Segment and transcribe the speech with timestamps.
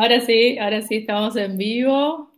[0.00, 2.30] Ahora sí, ahora sí estamos en vivo.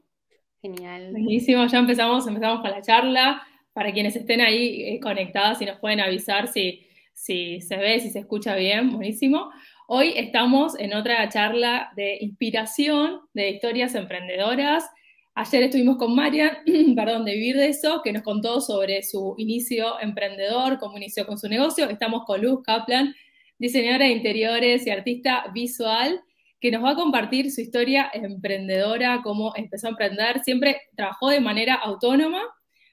[0.63, 1.11] Genial.
[1.11, 3.43] Buenísimo, ya empezamos, empezamos con la charla.
[3.75, 8.09] Para quienes estén ahí eh, conectadas, si nos pueden avisar si, si se ve, si
[8.09, 9.51] se escucha bien, buenísimo.
[9.89, 14.89] Hoy estamos en otra charla de inspiración de historias emprendedoras.
[15.35, 16.57] Ayer estuvimos con Marian,
[16.97, 21.37] perdón, de Vivir de Eso, que nos contó sobre su inicio emprendedor, cómo inició con
[21.37, 21.91] su negocio.
[21.91, 23.15] Estamos con Luz Kaplan,
[23.59, 26.23] diseñadora de interiores y artista visual
[26.61, 30.41] que nos va a compartir su historia emprendedora, cómo empezó a emprender.
[30.45, 32.43] Siempre trabajó de manera autónoma,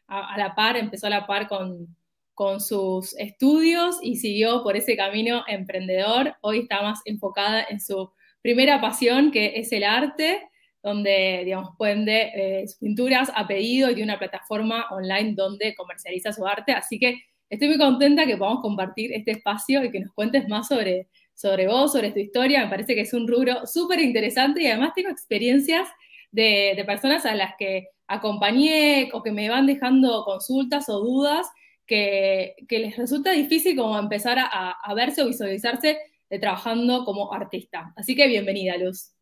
[0.08, 1.96] a, la par, empezó a la par con,
[2.34, 6.36] con sus estudios y siguió por ese camino emprendedor.
[6.42, 10.48] Hoy está más enfocada en su primera pasión, que es el arte,
[10.82, 16.32] donde, digamos, vende eh, sus pinturas a pedido y tiene una plataforma online donde comercializa
[16.32, 16.72] su arte.
[16.72, 20.70] Así que estoy muy contenta que podamos compartir este espacio y que nos cuentes más
[20.70, 22.64] sobre sobre vos, sobre tu historia.
[22.64, 25.88] Me parece que es un rubro súper interesante y además tengo experiencias
[26.32, 31.48] de, personas a las que acompañé o que me van dejando consultas o dudas
[31.86, 37.94] que, les resulta difícil como empezar a, verse o visualizarse de trabajando como artista.
[37.96, 39.14] Así que bienvenida, Luz.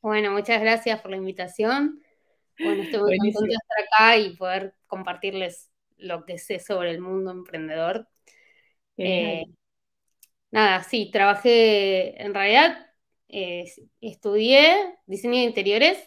[0.00, 2.00] Bueno, muchas gracias por la invitación.
[2.58, 7.00] Bueno, estoy muy contenta de estar acá y poder compartirles lo que sé sobre el
[7.00, 8.08] mundo emprendedor
[10.50, 12.86] nada, sí, trabajé, en realidad
[13.28, 13.64] eh,
[14.00, 15.98] estudié diseño de interiores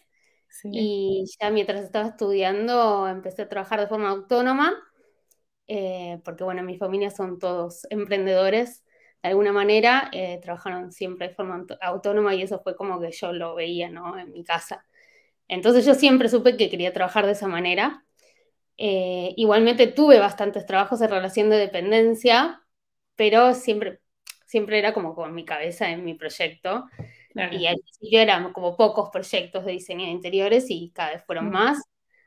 [0.64, 4.74] y ya mientras estaba estudiando empecé a trabajar de forma autónoma,
[5.68, 8.84] eh, porque bueno, mi familia son todos emprendedores,
[9.24, 13.34] de alguna manera eh, trabajaron siempre de forma autónoma y eso fue como que yo
[13.34, 14.18] lo veía, ¿no?
[14.20, 14.86] En mi casa.
[15.48, 18.06] Entonces yo siempre supe que quería trabajar de esa manera.
[18.78, 22.64] igualmente tuve bastantes trabajos en relación de dependencia,
[23.16, 24.01] pero siempre
[24.52, 26.86] siempre era como con mi cabeza en mi proyecto.
[27.34, 31.50] Y al principio eran como pocos proyectos de diseño de interiores y cada vez fueron
[31.50, 31.82] más,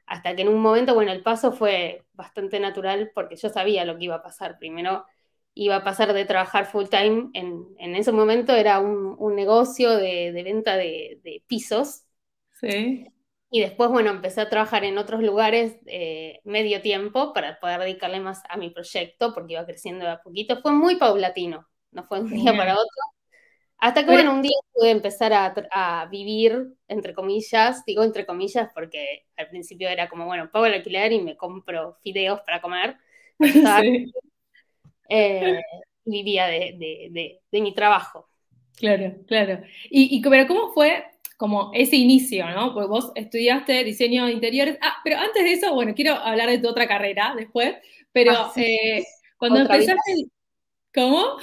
[0.07, 3.99] hasta que en un momento, bueno, el paso fue bastante natural porque yo sabía lo
[3.99, 4.57] que iba a pasar.
[4.59, 5.05] Primero
[5.53, 9.91] iba a pasar de trabajar full time, en, en ese momento era un, un negocio
[9.97, 12.05] de, de venta de, de, pisos.
[12.59, 13.07] Sí.
[13.51, 18.19] Y después, bueno, empecé a trabajar en otros lugares eh, medio tiempo para poder dedicarle
[18.21, 20.61] más a mi proyecto porque iba creciendo de a poquito.
[20.63, 23.15] Fue muy paulatino no fue un día para otro.
[23.79, 29.27] Hasta que, bueno, un día pude empezar a, vivir, entre comillas, digo entre comillas porque
[29.37, 32.97] al principio era como, bueno, pago el alquiler y me compro fideos para comer.
[35.11, 35.61] Eh,
[36.07, 38.31] vivía de, mi trabajo.
[38.75, 39.63] Claro, claro.
[39.91, 41.05] Y, pero ¿cómo fue
[41.37, 42.73] como ese inicio, no?
[42.73, 44.79] Porque vos estudiaste diseño de interiores.
[44.81, 47.75] Ah, pero antes de eso, bueno, quiero hablar de tu otra carrera después,
[48.13, 49.05] pero ah, eh,
[49.37, 50.25] cuando empezaste...
[50.95, 51.37] ¿Cómo?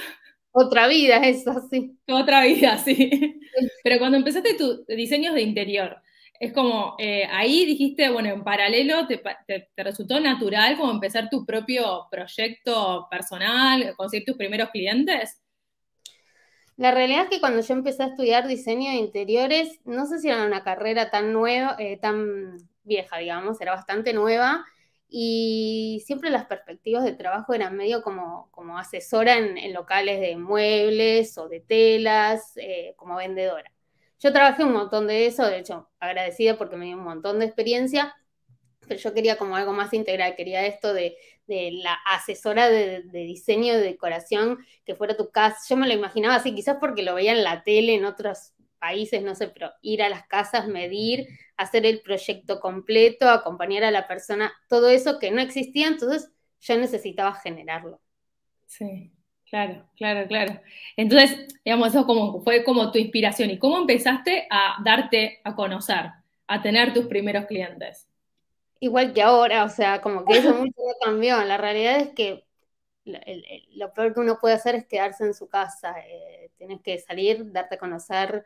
[0.52, 1.98] Otra vida, eso sí.
[2.08, 3.40] Otra vida, sí.
[3.82, 5.96] Pero cuando empezaste tus diseños de interior,
[6.38, 9.22] es como, eh, ahí dijiste, bueno, en paralelo te,
[9.76, 15.40] resultó natural como empezar tu propio proyecto personal, conseguir tus primeros clientes.
[16.76, 20.28] La realidad es que cuando yo empecé a estudiar diseño de interiores, no sé si
[20.28, 24.66] era una carrera tan nueva, eh, tan vieja, digamos, era bastante nueva
[25.14, 31.36] y siempre las perspectivas de trabajo eran medio como, como asesora en, locales de muebles
[31.36, 33.70] o de telas, eh, como vendedora.
[34.18, 37.44] Yo trabajé un montón de eso, de hecho, agradecida porque me dio un montón de
[37.44, 38.14] experiencia,
[38.88, 41.14] pero yo quería como algo más integral, quería esto de,
[41.46, 45.58] la asesora de, de, diseño, de decoración, que fuera tu casa.
[45.68, 49.22] Yo me lo imaginaba así, quizás porque lo veía en la tele, en otros países,
[49.22, 54.08] no sé, pero ir a las casas, medir, hacer el proyecto completo, acompañar a la
[54.08, 58.00] persona, todo eso que no existía, entonces yo necesitaba generarlo.
[58.66, 59.12] Sí,
[59.48, 60.60] claro, claro, claro.
[60.96, 63.50] Entonces, digamos, eso como, fue como tu inspiración.
[63.50, 66.10] ¿Y cómo empezaste a darte a conocer,
[66.48, 68.08] a tener tus primeros clientes?
[68.80, 71.40] Igual que ahora, o sea, como que eso mucho cambió.
[71.44, 72.44] La realidad es que
[73.04, 75.94] lo peor que uno puede hacer es quedarse en su casa.
[76.00, 78.44] Eh, tienes que salir, darte a conocer,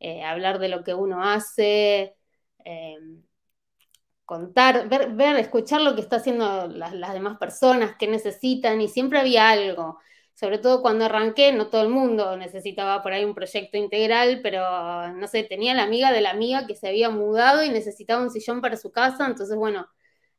[0.00, 2.16] eh, hablar de lo que uno hace,
[2.64, 2.96] eh,
[4.24, 9.18] contar, ver, ver, escuchar lo que está haciendo las, demás personas, qué necesitan, y siempre
[9.20, 9.98] había algo.
[10.34, 15.12] Sobre todo cuando arranqué, no todo el mundo necesitaba por ahí un proyecto integral, pero
[15.14, 18.30] no sé, tenía la amiga de la amiga que se había mudado y necesitaba un
[18.30, 19.88] sillón para su casa, entonces bueno,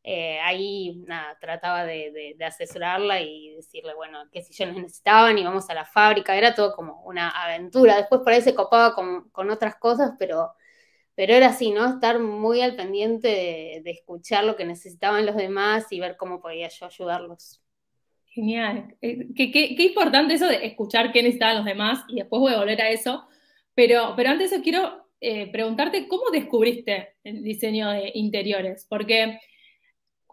[0.04, 5.74] eh, ahí nada, trataba de, asesorarla y decirle, bueno, qué sillones necesitaban, y vamos a
[5.74, 7.98] la fábrica, era todo como una aventura.
[7.98, 10.54] Después por ahí se copaba con, otras cosas, pero,
[11.16, 11.86] pero era así, ¿no?
[11.86, 16.70] Estar muy al pendiente de, escuchar lo que necesitaban los demás y ver cómo podía
[16.70, 17.62] yo ayudarlos.
[18.26, 18.96] Genial.
[19.02, 22.60] Eh, qué, qué, importante eso de escuchar qué necesitaban los demás y después voy a
[22.60, 23.28] volver a eso.
[23.76, 29.40] Pero, pero antes quiero eh, preguntarte cómo descubriste el diseño de interiores, porque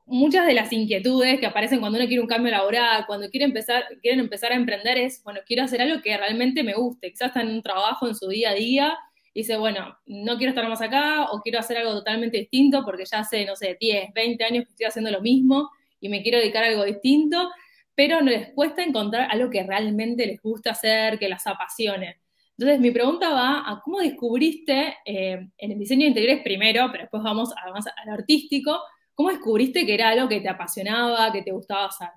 [0.06, 3.84] muchas de las inquietudes que aparecen cuando uno quiere un cambio laboral, cuando quiere empezar,
[4.00, 7.42] quieren empezar a emprender es, bueno, quiero hacer algo que realmente me guste, quizás está
[7.42, 8.96] en un trabajo en su día a día
[9.34, 13.04] y dice, bueno, no quiero estar más acá o quiero hacer algo totalmente distinto porque
[13.04, 15.70] ya hace, no sé, 10, 20 años que estoy haciendo lo mismo
[16.00, 17.50] y me quiero dedicar a algo distinto,
[17.94, 22.20] pero no les cuesta encontrar algo que realmente les gusta hacer, que las apasione.
[22.56, 27.02] Entonces, mi pregunta va a cómo descubriste eh, en el diseño de interiores primero, pero
[27.02, 28.80] después vamos además al artístico,
[29.16, 32.10] ¿Cómo descubriste que era algo que te apasionaba, que te gustaba hacer?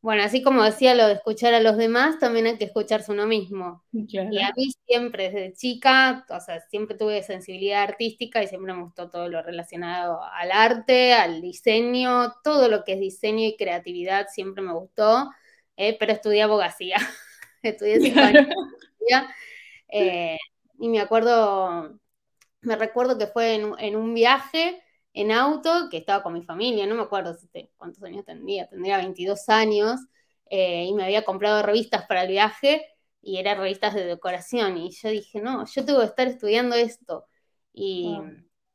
[0.00, 3.24] Bueno, así como decía lo de escuchar a los demás, también hay que escucharse uno
[3.24, 3.84] mismo.
[3.92, 8.82] Y a mí siempre, desde chica, o sea, siempre tuve sensibilidad artística y siempre me
[8.82, 14.26] gustó todo lo relacionado al arte, al diseño, todo lo que es diseño y creatividad
[14.28, 15.30] siempre me gustó,
[15.76, 16.96] eh, pero estudié abogacía.
[17.62, 19.34] estudié psicología.
[19.88, 20.36] Eh,
[20.80, 21.98] y me acuerdo,
[22.60, 24.83] me recuerdo que fue en un viaje
[25.14, 27.36] en auto, que estaba con mi familia, no me acuerdo
[27.76, 30.00] cuántos años tendría, tendría 22 años,
[30.50, 32.86] eh, y me había comprado revistas para el viaje
[33.22, 37.26] y eran revistas de decoración, y yo dije, no, yo tengo que estar estudiando esto.
[37.72, 38.18] Y,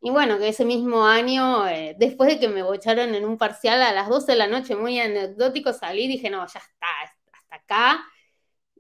[0.02, 3.94] bueno, que ese mismo año, eh, después de que me bocharon en un parcial a
[3.94, 6.88] las 12 de la noche, muy anecdótico, salí y dije, no, ya está,
[7.34, 8.06] hasta acá.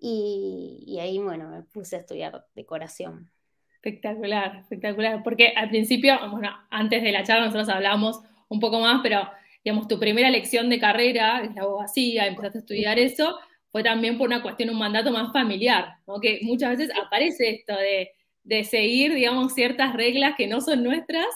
[0.01, 3.31] Y, y ahí, bueno, me puse a estudiar decoración.
[3.81, 5.23] Espectacular, espectacular.
[5.23, 9.29] Porque al principio, bueno, antes de la charla nosotros hablamos un poco más, pero
[9.63, 13.37] digamos, tu primera lección de carrera, es la abogacía, empezaste a estudiar eso,
[13.71, 16.19] fue también por una cuestión, un mandato más familiar, ¿no?
[16.19, 18.11] que muchas veces aparece esto de,
[18.43, 21.27] de, seguir, digamos, ciertas reglas que no son nuestras,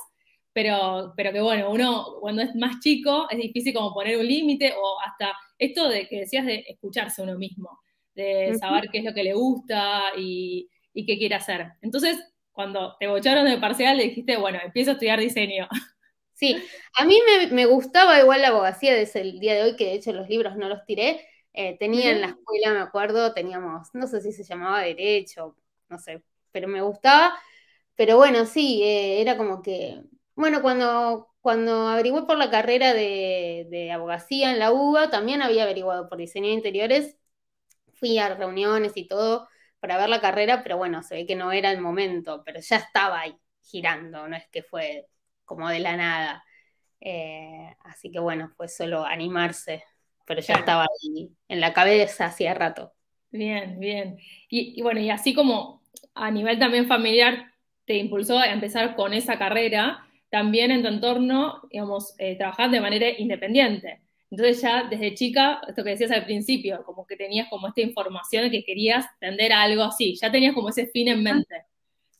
[0.51, 4.73] pero, pero que bueno, uno cuando es más chico es difícil como poner un límite
[4.75, 7.79] o hasta esto de que decías de escucharse uno mismo,
[8.15, 11.73] de saber qué es lo que le gusta y, y qué quiere hacer.
[11.81, 12.17] Entonces,
[12.53, 15.67] cuando te bocharon de parcial, le dijiste, bueno, empiezo a estudiar diseño.
[16.35, 16.61] Sí,
[16.97, 17.19] a mí
[17.51, 20.57] me, gustaba igual la abogacía desde el día de hoy, que de hecho los libros
[20.57, 21.25] no los tiré.
[21.53, 25.55] Eh, tenía en la escuela, me acuerdo, teníamos, no sé si se llamaba Derecho,
[25.89, 27.33] no sé, pero me gustaba.
[27.95, 30.01] Pero bueno, sí, eh, era como que,
[30.35, 35.63] bueno, cuando, cuando averigué por la carrera de, de abogacía en la UBA, también había
[35.63, 37.17] averiguado por diseño de interiores,
[37.94, 39.47] fui a reuniones y todo,
[39.83, 42.77] para ver la carrera, pero bueno, se ve que no era el momento, pero ya
[42.77, 45.07] estaba ahí girando, no es que fue
[45.44, 46.45] como de la nada.
[47.01, 49.83] Eh, así que bueno, fue solo animarse,
[50.25, 52.94] pero ya estaba ahí en la cabeza hacía rato.
[53.30, 54.18] Bien, bien.
[54.47, 55.83] Y, bueno, y así como
[56.13, 57.51] a nivel también familiar
[57.83, 62.79] te impulsó a empezar con esa carrera, también en tu entorno, digamos, eh, trabajar de
[62.79, 64.00] manera independiente.
[64.33, 68.45] Entonces ya desde chica, esto que decías al principio, como que tenías como esta información
[68.45, 71.68] de que querías tender a algo así, ya tenías como ese fin en mente.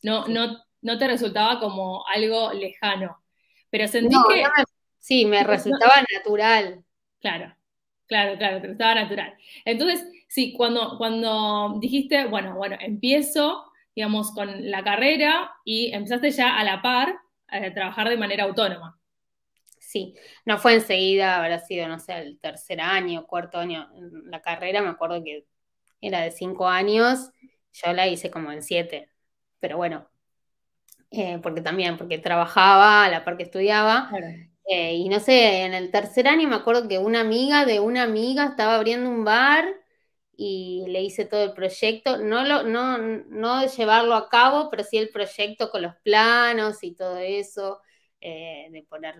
[0.04, 3.20] No, no, no te resultaba como algo lejano.
[3.68, 4.44] Pero sentí que...
[5.00, 6.84] sí, me resultaba natural.
[7.20, 7.52] Claro,
[8.06, 9.34] claro, claro, te resultaba natural.
[9.64, 16.56] Entonces, sí, cuando, cuando dijiste, bueno, bueno, empiezo, digamos, con la carrera y empezaste ya
[16.60, 17.16] a la par
[17.48, 19.00] a trabajar de manera autónoma.
[19.94, 20.14] Sí,
[20.44, 23.88] no fue enseguida, habrá sido, no sé, el tercer año, cuarto año.
[24.24, 25.46] La carrera me acuerdo que
[26.00, 27.30] era de cinco años,
[27.72, 29.10] yo la hice como en siete,
[29.60, 30.08] pero bueno,
[31.10, 34.10] eh, porque también, porque trabajaba a la par que estudiaba.
[34.66, 38.02] Eh, y no sé, en el tercer año me acuerdo que una amiga de una
[38.04, 39.66] amiga estaba abriendo un bar
[40.36, 44.98] y le hice todo el proyecto, no, lo, no, no llevarlo a cabo, pero sí
[44.98, 47.80] el proyecto con los planos y todo eso,
[48.20, 49.16] eh, de poner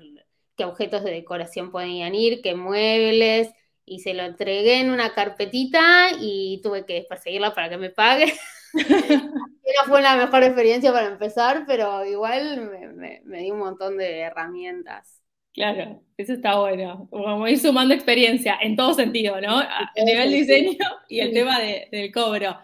[0.57, 3.51] qué objetos de decoración podían ir, qué muebles,
[3.87, 8.33] y se lo entregué en una carpetita y tuve que perseguirla para que me pague.
[8.75, 14.21] no fue la mejor experiencia para empezar, pero igual me, me, dio un montón de
[14.21, 15.21] herramientas.
[15.53, 17.07] Claro, eso está bueno.
[17.11, 19.59] Como ir sumando experiencia en todo sentido, ¿no?
[19.59, 22.59] A, nivel diseño y el tema del cobro.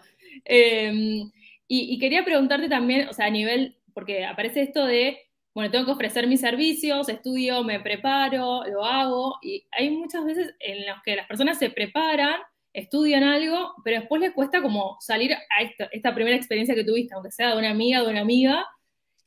[0.45, 1.31] Y,
[1.67, 5.19] y, quería preguntarte también, o sea, a nivel, porque aparece esto de
[5.53, 10.55] bueno, tengo que ofrecer mis servicios, estudio, me preparo, lo hago, y hay muchas veces
[10.59, 12.39] en las que las personas se preparan,
[12.73, 17.31] estudian algo, pero después les cuesta como salir a esta, primera experiencia que tuviste, aunque
[17.31, 18.65] sea de una amiga, de una amiga,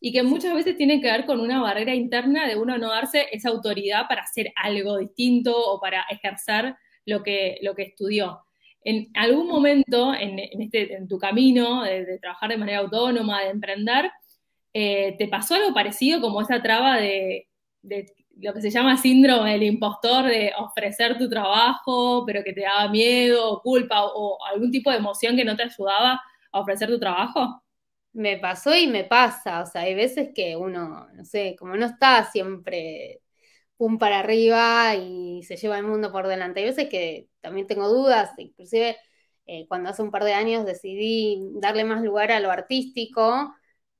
[0.00, 3.26] y que muchas veces tiene que ver con una barrera interna de uno no darse
[3.32, 6.74] esa autoridad para hacer algo distinto o para ejercer
[7.06, 8.40] lo que, lo que estudió.
[8.82, 14.10] En algún momento en, este, en tu camino de trabajar de manera autónoma, de emprender,
[14.74, 17.48] eh, ¿te pasó algo parecido como esa traba de,
[18.36, 22.90] lo que se llama síndrome del impostor, de ofrecer tu trabajo, pero que te daba
[22.90, 26.20] miedo culpa o, algún tipo de emoción que no te ayudaba
[26.52, 27.62] a ofrecer tu trabajo?
[28.12, 31.86] Me pasó y me pasa, o sea, hay veces que uno, no sé, como no
[31.86, 33.22] está siempre
[33.76, 36.60] pum para arriba y se lleva el mundo por delante.
[36.60, 38.96] Hay veces que también tengo dudas, inclusive
[39.46, 43.54] eh, cuando hace un par de años decidí darle más lugar a lo artístico,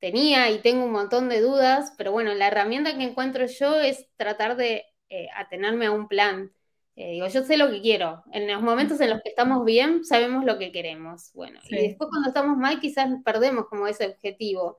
[0.05, 4.07] tenía y tengo un montón de dudas, pero bueno, la herramienta que encuentro yo es
[4.19, 6.53] tratar de eh, atenerme a un plan.
[6.95, 8.23] Eh, digo, yo sé lo que quiero.
[8.31, 11.31] En los momentos en los que estamos bien, sabemos lo que queremos.
[11.33, 14.79] Bueno, y después cuando estamos mal, quizás perdemos como ese objetivo.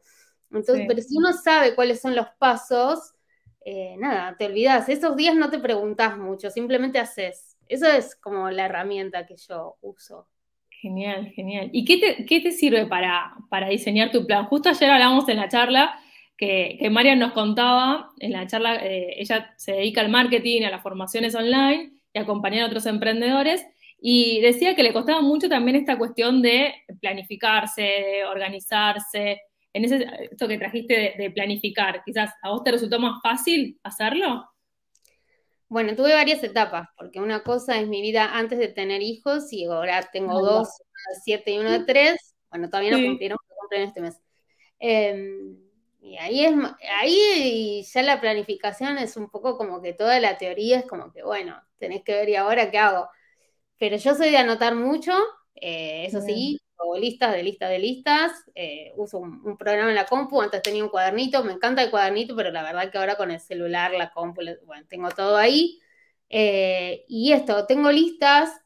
[0.51, 3.15] Entonces, pero si uno sabe cuáles son los pasos,
[3.65, 4.89] eh, nada, te olvidas.
[4.89, 7.57] Esos días no te preguntas mucho, simplemente haces.
[7.67, 10.27] Eso es como la herramienta que yo uso.
[10.81, 11.69] Genial, genial.
[11.71, 14.45] ¿Y qué te, sirve para, para, diseñar tu plan?
[14.45, 15.99] Justo ayer hablamos en la charla
[16.37, 20.69] que, que Marian nos contaba, en la charla, eh, ella se dedica al marketing, a
[20.69, 23.65] las formaciones online y acompañar a otros emprendedores,
[23.99, 29.41] y decía que le costaba mucho también esta cuestión de planificarse, de organizarse,
[29.75, 34.49] en ese, esto que trajiste de, planificar, quizás a vos te resultó más fácil hacerlo.
[35.67, 39.65] Bueno, tuve varias etapas, porque una cosa es mi vida antes de tener hijos y
[39.65, 42.35] ahora tengo dos, uno de siete y uno de tres.
[42.49, 44.21] Bueno, todavía no cumplieron, pero cumplen este mes.
[44.79, 45.57] Em,
[46.01, 46.53] y ahí es
[46.99, 51.23] ahí ya la planificación es un poco como que toda la teoría es como que,
[51.23, 53.09] bueno, tenés que ver y ahora qué hago.
[53.79, 55.13] Pero yo soy de anotar mucho,
[55.55, 56.59] eh, eso sí,
[56.97, 60.89] listas de listas de listas, eh, uso un, programa en la compu, antes tenía un
[60.89, 64.41] cuadernito, me encanta el cuadernito, pero la verdad que ahora con el celular, la compu,
[64.65, 65.79] bueno, tengo todo ahí.
[66.29, 68.61] Eh, y esto, tengo listas,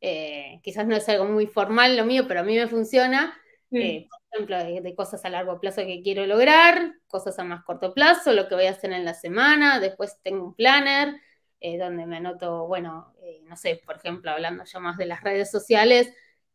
[0.00, 3.38] eh, quizás no es algo muy formal lo mío, pero a mí me funciona,
[3.70, 8.32] por ejemplo, de, cosas a largo plazo que quiero lograr, cosas a más corto plazo,
[8.32, 11.20] lo que voy a hacer en la semana, después tengo un planner.
[11.60, 16.12] donde me anoto, bueno, no sé, por ejemplo, hablando yo más de las redes sociales,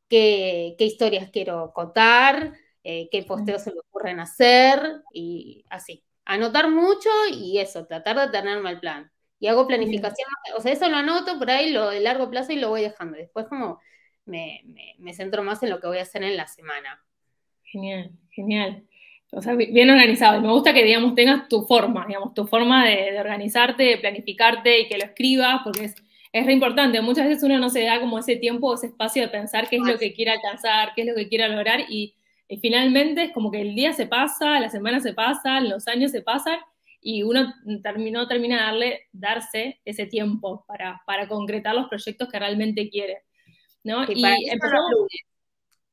[0.09, 6.03] qué, historias quiero contar, eh, qué posteos se me ocurren hacer y así.
[6.25, 9.11] Anotar mucho y eso, tratar de tenerme el plan.
[9.39, 12.57] Y hago planificación, o sea, eso lo anoto por ahí, lo de largo plazo y
[12.57, 13.17] lo voy dejando.
[13.17, 13.79] Después como
[14.25, 14.63] me,
[15.13, 17.01] centro más en lo que voy a hacer en la semana.
[17.63, 18.83] Genial, genial.
[19.31, 20.41] O sea, bien organizado.
[20.41, 24.81] Me gusta que, digamos, tengas tu forma, digamos, tu forma de, de organizarte, de planificarte
[24.81, 25.95] y que lo escribas, porque es,
[26.31, 27.01] es re importante.
[27.01, 29.81] Muchas veces uno no se da como ese tiempo, ese espacio de pensar qué es
[29.83, 32.15] lo que quiere alcanzar, qué es lo que quiere lograr y,
[32.61, 36.23] finalmente es como que el día se pasa, la semana se pasa, los años se
[36.23, 36.57] pasan
[36.99, 42.39] y uno terminó, termina de darle, darse ese tiempo para, para concretar los proyectos que
[42.39, 43.21] realmente quiere.
[43.83, 44.03] ¿no?
[44.03, 45.21] Y, empezamos los lunes.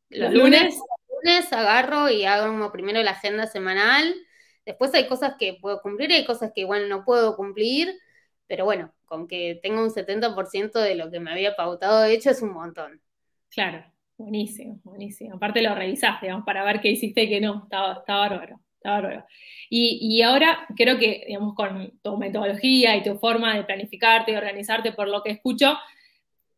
[0.08, 0.78] Los, lunes, lunes,
[1.24, 4.14] lunes agarro y hago como primero la agenda semanal.
[4.64, 7.94] Después hay cosas que puedo cumplir, hay cosas que igual no puedo cumplir
[8.46, 12.30] pero bueno, con que tenga un 70% de lo que me había pautado de hecho
[12.30, 13.00] es un montón.
[13.50, 13.84] Claro,
[14.18, 15.36] buenísimo, buenísimo.
[15.36, 19.24] Aparte lo revisaste, digamos, para ver qué hiciste y qué no, está, bárbaro, está bárbaro.
[19.70, 24.36] Y, y, ahora creo que, digamos, con tu metodología y tu forma de planificarte y
[24.36, 25.76] organizarte por lo que escucho,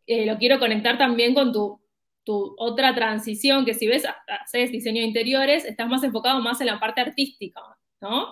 [0.07, 1.80] eh, lo quiero conectar también con tu,
[2.25, 6.66] tu otra transición, que si ves, haces diseño de interiores, estás más enfocado más en
[6.66, 7.61] la parte artística,
[8.00, 8.30] ¿no?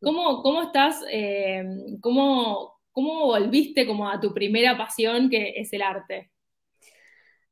[0.00, 1.64] ¿Cómo, cómo estás, eh,
[2.00, 6.30] cómo, ¿Cómo volviste como a tu primera pasión que es el arte?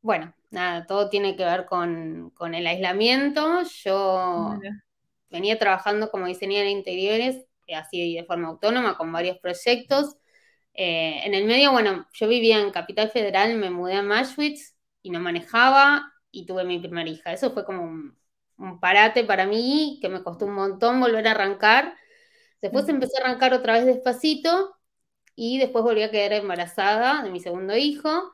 [0.01, 3.61] Bueno, nada, todo tiene que ver con, el aislamiento.
[3.85, 4.59] Yo
[5.29, 10.17] venía trabajando como diseñadora de interiores, eh, así de forma autónoma, con varios proyectos.
[10.73, 15.11] Eh, en el medio, bueno, yo vivía en Capital Federal, me mudé a Mashwitz y
[15.11, 17.35] no manejaba y tuve mi primera hija.
[17.35, 18.17] Eso fue como un,
[18.57, 21.95] un parate para mí, que me costó un montón volver a arrancar.
[22.63, 24.74] Después empecé a arrancar otra vez despacito
[25.37, 28.33] y después volví a quedar embarazada de mi segundo hijo.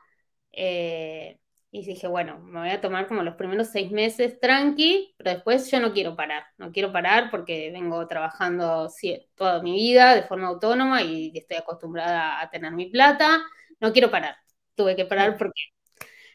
[0.51, 1.39] Eh,
[1.73, 5.71] y dije, bueno, me voy a tomar como los primeros seis meses tranqui, pero después
[5.71, 6.43] yo no quiero parar.
[6.57, 8.89] No quiero parar porque vengo trabajando
[9.35, 13.39] toda mi vida de forma autónoma y estoy acostumbrada a tener mi plata.
[13.79, 14.35] No quiero parar.
[14.75, 15.61] Tuve que parar porque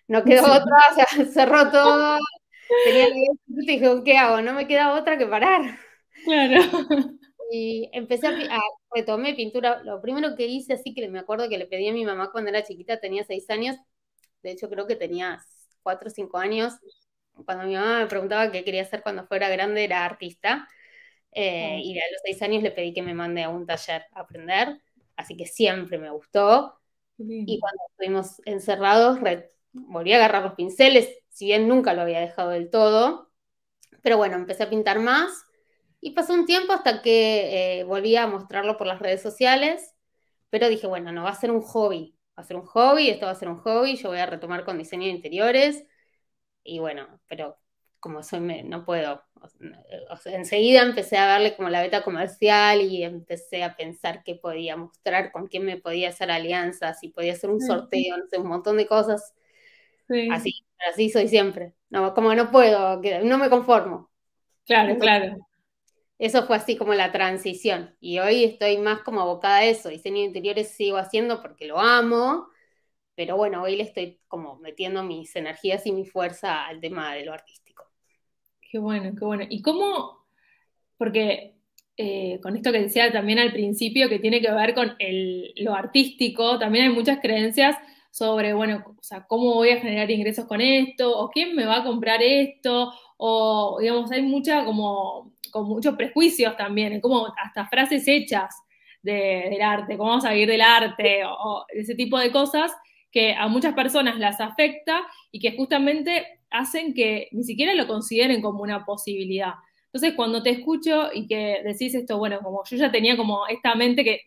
[0.09, 2.19] no quedó otra, o sea, cerró todo.
[2.85, 4.41] Tenía que dije, ¿qué hago?
[4.41, 5.79] No me queda otra que parar.
[6.25, 6.61] Claro.
[7.51, 8.61] Y empecé a,
[8.95, 9.83] retomé pintura.
[9.83, 12.51] Lo primero que hice, así que me acuerdo que le pedí a mi mamá cuando
[12.51, 13.77] era chiquita, tenía seis años.
[14.43, 15.41] De hecho, creo que tenía
[15.83, 16.75] cuatro o cinco años.
[17.45, 20.69] Cuando mi mamá me preguntaba qué quería hacer cuando fuera grande, era artista.
[21.33, 24.21] Eh, y a los seis años le pedí que me mande a un taller a
[24.21, 24.81] aprender.
[25.17, 26.79] Así que siempre me gustó.
[27.19, 29.19] Y cuando estuvimos encerrados,
[29.73, 33.31] volví a agarrar los pinceles, si bien nunca lo había dejado del todo.
[34.03, 35.46] Pero bueno, empecé a pintar más
[36.01, 39.95] y pasó un tiempo hasta que eh, volví a mostrarlo por las redes sociales,
[40.51, 43.27] pero dije, bueno, no va a ser un hobby, va a ser un hobby, esto
[43.27, 45.85] va a ser un hobby, yo voy a retomar con diseño de interiores.
[46.65, 47.59] Y bueno, pero
[48.01, 49.23] como soy, no puedo.
[50.27, 55.33] enseguida empecé a darle como la beta comercial y empecé a pensar qué podía mostrar,
[55.33, 58.77] con quién me podía hacer alianzas, si podía hacer un sorteo, no sé, un montón
[58.77, 59.35] de cosas.
[60.29, 60.53] Así,
[60.91, 61.75] así soy siempre.
[61.91, 64.11] No, como no puedo, no me conformo.
[64.67, 65.46] Claro, claro.
[66.19, 67.95] Eso fue así como la transición.
[68.01, 69.89] Y hoy estoy más como abocada a eso.
[69.91, 72.49] Diseño de interiores sigo haciendo porque lo amo,
[73.15, 77.25] pero bueno, hoy le estoy como metiendo mis energías y mi fuerza al tema de
[77.25, 77.85] lo artístico.
[78.61, 79.45] Qué bueno, qué bueno.
[79.49, 80.27] ¿Y cómo?
[80.97, 81.57] Porque
[81.97, 84.97] eh, con esto que decía también al principio, que tiene que ver con
[85.57, 87.77] lo artístico, también hay muchas creencias
[88.11, 91.79] sobre, bueno, o sea, cómo voy a generar ingresos con esto, o quién me va
[91.79, 98.07] a comprar esto, o digamos, hay mucha como, con muchos prejuicios también, como hasta frases
[98.07, 98.55] hechas
[99.01, 102.73] del arte, cómo vamos a vivir del arte, o, ese tipo de cosas
[103.11, 105.01] que a muchas personas las afecta
[105.33, 109.55] y que justamente hacen que ni siquiera lo consideren como una posibilidad.
[109.87, 113.75] Entonces, cuando te escucho y que decís esto, bueno, como yo ya tenía como esta
[113.75, 114.21] mente que,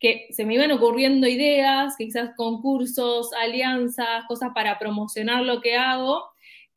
[0.00, 6.24] que se me iban ocurriendo ideas, quizás concursos, alianzas, cosas para promocionar lo que hago,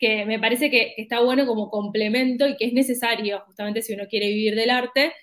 [0.03, 4.03] que me parece que, está bueno como complemento y que es necesario, justamente si uno
[4.09, 5.13] quiere vivir del arte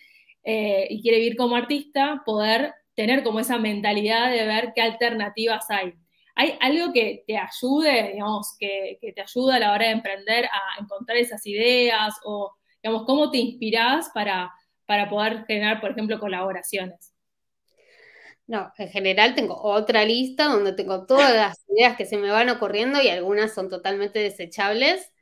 [0.42, 5.66] eh, y quiere vivir como artista, poder tener como esa mentalidad de ver qué alternativas
[5.68, 5.92] hay.
[6.34, 10.80] ¿Hay algo que te ayude, digamos, que, te ayuda a la hora de emprender a
[10.80, 12.50] encontrar esas ideas o,
[12.82, 14.50] digamos, cómo te inspirás para,
[14.86, 17.09] para poder generar, por ejemplo, colaboraciones?
[18.50, 22.48] No, en general tengo otra lista donde tengo todas las ideas que se me van
[22.48, 25.12] ocurriendo y algunas son totalmente desechables.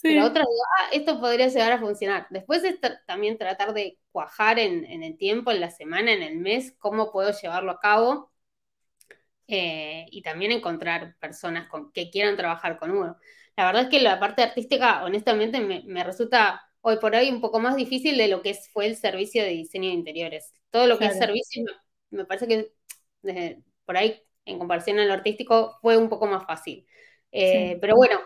[0.00, 2.28] Pero otras digo, ah, esto podría llegar a funcionar.
[2.30, 6.76] Después es también tratar de cuajar en, el tiempo, en la semana, en el mes,
[6.78, 8.30] cómo puedo llevarlo a cabo.
[9.48, 13.16] Eh, y también encontrar personas con, que quieran trabajar con uno.
[13.56, 17.58] La verdad es que la parte artística, honestamente, me, resulta hoy por hoy un poco
[17.58, 20.52] más difícil de lo que fue el servicio de diseño de interiores.
[20.70, 21.64] Todo lo que es servicio
[22.10, 22.75] me parece que
[23.84, 26.86] por ahí, en comparación a lo artístico, fue un poco más fácil.
[27.32, 28.20] Eh, pero bueno,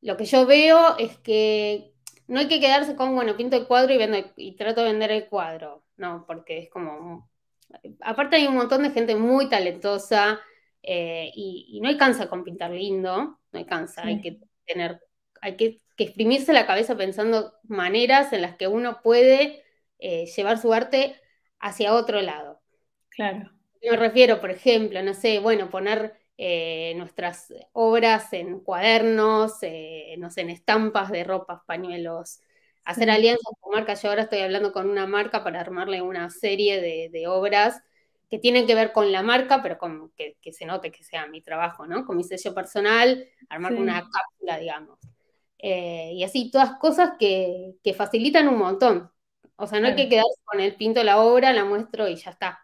[0.00, 1.92] lo que yo veo es que
[2.28, 5.10] no hay que quedarse con, bueno, pinto el cuadro y, vendo, y trato de vender
[5.10, 7.28] el cuadro, no, porque es como...
[8.00, 10.40] Aparte hay un montón de gente muy talentosa
[10.82, 15.00] eh, y, no alcanza con pintar lindo, no alcanza, hay que tener,
[15.40, 19.62] hay que, exprimirse la cabeza pensando maneras en las que uno puede
[19.98, 21.20] eh, llevar su arte
[21.58, 22.62] hacia otro lado.
[23.10, 23.50] Claro.
[23.82, 30.30] Me refiero, por ejemplo, no sé, bueno, poner eh, nuestras obras en cuadernos, eh, no
[30.30, 32.40] sé, en estampas de ropas, pañuelos,
[32.84, 34.02] hacer alianzas con marcas.
[34.02, 37.82] Yo ahora estoy hablando con una marca para armarle una serie de, obras
[38.28, 41.40] que tienen que ver con la marca, pero con que, se note que sea mi
[41.40, 42.04] trabajo, ¿no?
[42.04, 44.98] Con mi sello personal, armar una cápsula, digamos.
[45.58, 49.10] Eh, y así, todas cosas que, facilitan un montón.
[49.56, 52.30] O sea, no hay que quedarse con el pinto la obra, la muestro y ya
[52.30, 52.60] está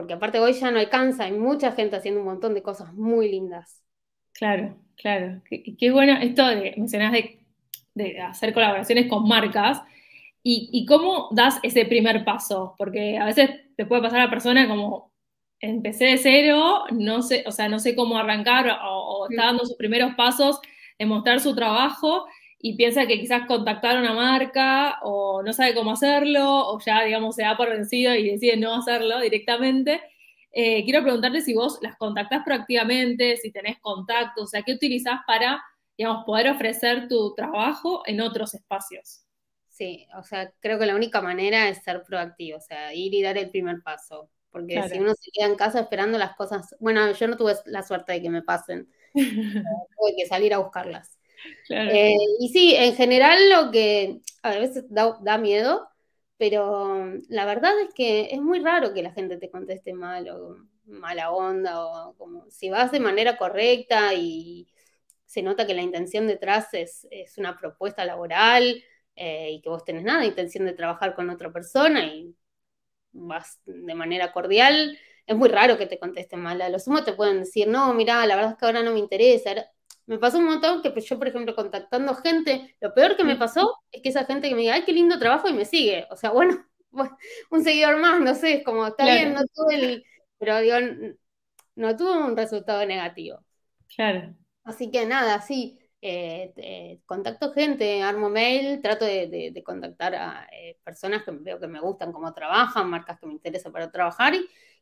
[0.00, 3.30] porque aparte hoy ya no alcanza, hay mucha gente haciendo un montón de cosas muy
[3.30, 3.84] lindas.
[4.32, 5.42] Claro, claro.
[5.44, 9.82] Qué, bueno esto de, mencionás de, hacer colaboraciones con marcas
[10.42, 14.66] y, cómo das ese primer paso, porque a veces te puede pasar a la persona
[14.66, 15.12] como
[15.60, 19.66] empecé de cero, no sé, o sea, no sé cómo arrancar o, o está dando
[19.66, 20.60] sus primeros pasos
[20.98, 22.24] en mostrar su trabajo
[22.62, 27.02] y piensa que quizás contactar a una marca o no sabe cómo hacerlo o ya,
[27.04, 30.00] digamos, se da por vencido y decide no hacerlo directamente.
[30.52, 35.20] Eh, quiero preguntarte si vos las contactás proactivamente, si tenés contactos, o sea, ¿qué utilizás
[35.26, 35.62] para,
[35.96, 39.22] digamos, poder ofrecer tu trabajo en otros espacios?
[39.68, 43.22] Sí, o sea, creo que la única manera es ser proactivo, o sea, ir y
[43.22, 44.28] dar el primer paso.
[44.50, 47.82] Porque si uno se queda en casa esperando las cosas, bueno, yo no tuve la
[47.82, 51.19] suerte de que me pasen, tuve que salir a buscarlas.
[51.68, 55.88] Eh, y sí, en general lo que a veces da, miedo,
[56.36, 60.56] pero la verdad es que es muy raro que la gente te conteste mal o
[60.86, 64.68] mala onda o como si vas de manera correcta y
[65.26, 68.82] se nota que la intención detrás es, una propuesta laboral
[69.14, 72.34] eh, y que vos tenés nada intención de trabajar con otra persona y
[73.12, 76.60] vas de manera cordial, es muy raro que te contesten mal.
[76.60, 78.98] A lo sumo te pueden decir, no, mira, la verdad es que ahora no me
[78.98, 79.50] interesa.
[80.10, 83.36] Me pasó un montón que pues, yo, por ejemplo, contactando gente, lo peor que me
[83.36, 86.08] pasó es que esa gente que me diga, ay, qué lindo trabajo y me sigue.
[86.10, 86.66] O sea, bueno,
[87.52, 90.04] un seguidor más, no sé, es como, está bien, no tuve el,
[90.38, 90.76] pero digo,
[91.76, 93.38] no tuvo un resultado negativo.
[93.94, 94.34] Claro.
[94.64, 101.22] Así que nada, sí, eh, contacto gente, armo mail, trato de, contactar a eh, personas
[101.22, 104.34] que veo que me gustan cómo trabajan, marcas que me interesan para trabajar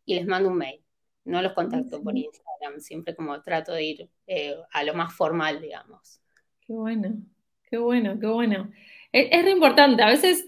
[0.07, 0.83] y les mando un mail
[1.29, 5.61] no los contacto por Instagram, siempre como trato de ir eh, a lo más formal,
[5.61, 6.21] digamos.
[6.61, 7.17] Qué bueno,
[7.71, 8.71] Qué bueno, qué bueno.
[9.12, 10.47] Es, es re importante, a veces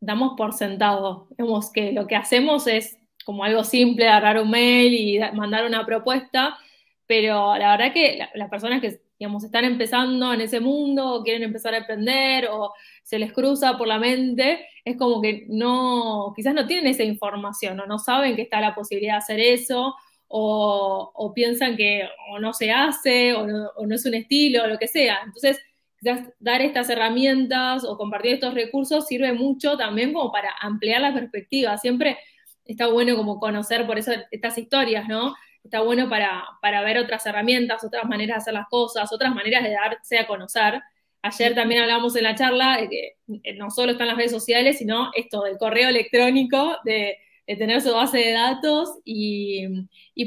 [0.00, 4.94] damos por sentado, vemos que lo que hacemos es como algo simple, agarrar un mail
[4.94, 6.56] y mandar una propuesta,
[7.06, 11.42] pero la verdad que las personas que, digamos, están empezando en ese mundo o quieren
[11.42, 16.54] empezar a aprender o se les cruza por la mente, es como que no, quizás
[16.54, 19.94] no tienen esa información o no saben que está la posibilidad de hacer eso
[20.28, 24.66] o, piensan que o no se hace o no, o no es un estilo o
[24.66, 25.20] lo que sea.
[25.24, 25.60] Entonces,
[25.98, 31.14] quizás dar estas herramientas o compartir estos recursos sirve mucho también como para ampliar la
[31.14, 31.78] perspectiva.
[31.78, 32.18] Siempre
[32.64, 35.34] está bueno como conocer por eso estas historias, ¿no?
[35.62, 39.62] Está bueno para, para ver otras herramientas, otras maneras de hacer las cosas, otras maneras
[39.62, 40.80] de darse a conocer.
[41.22, 45.10] Ayer también hablábamos en la charla de que no solo están las redes sociales, sino
[45.14, 49.66] esto del correo electrónico, de, tener su base de datos y,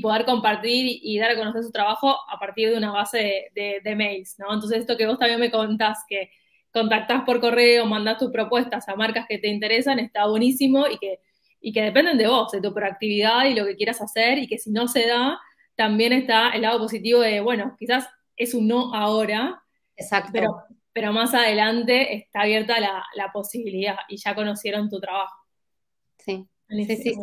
[0.02, 4.38] poder compartir y dar a conocer su trabajo a partir de una base de, mails,
[4.40, 4.54] ¿no?
[4.54, 6.32] Entonces esto que vos también me contás, que
[6.72, 11.20] contactás por correo, mandás tus propuestas a marcas que te interesan, está buenísimo y que
[11.60, 14.60] y que dependen de vos, de tu proactividad y lo que quieras hacer, y que
[14.60, 15.40] si no se da,
[15.76, 19.64] también está el lado positivo de, bueno, quizás es un no ahora,
[19.98, 20.30] Exacto.
[20.32, 25.36] Pero, pero más adelante está abierta la, la, posibilidad y ya conocieron tu trabajo.
[26.20, 27.16] Sí, sí, sí,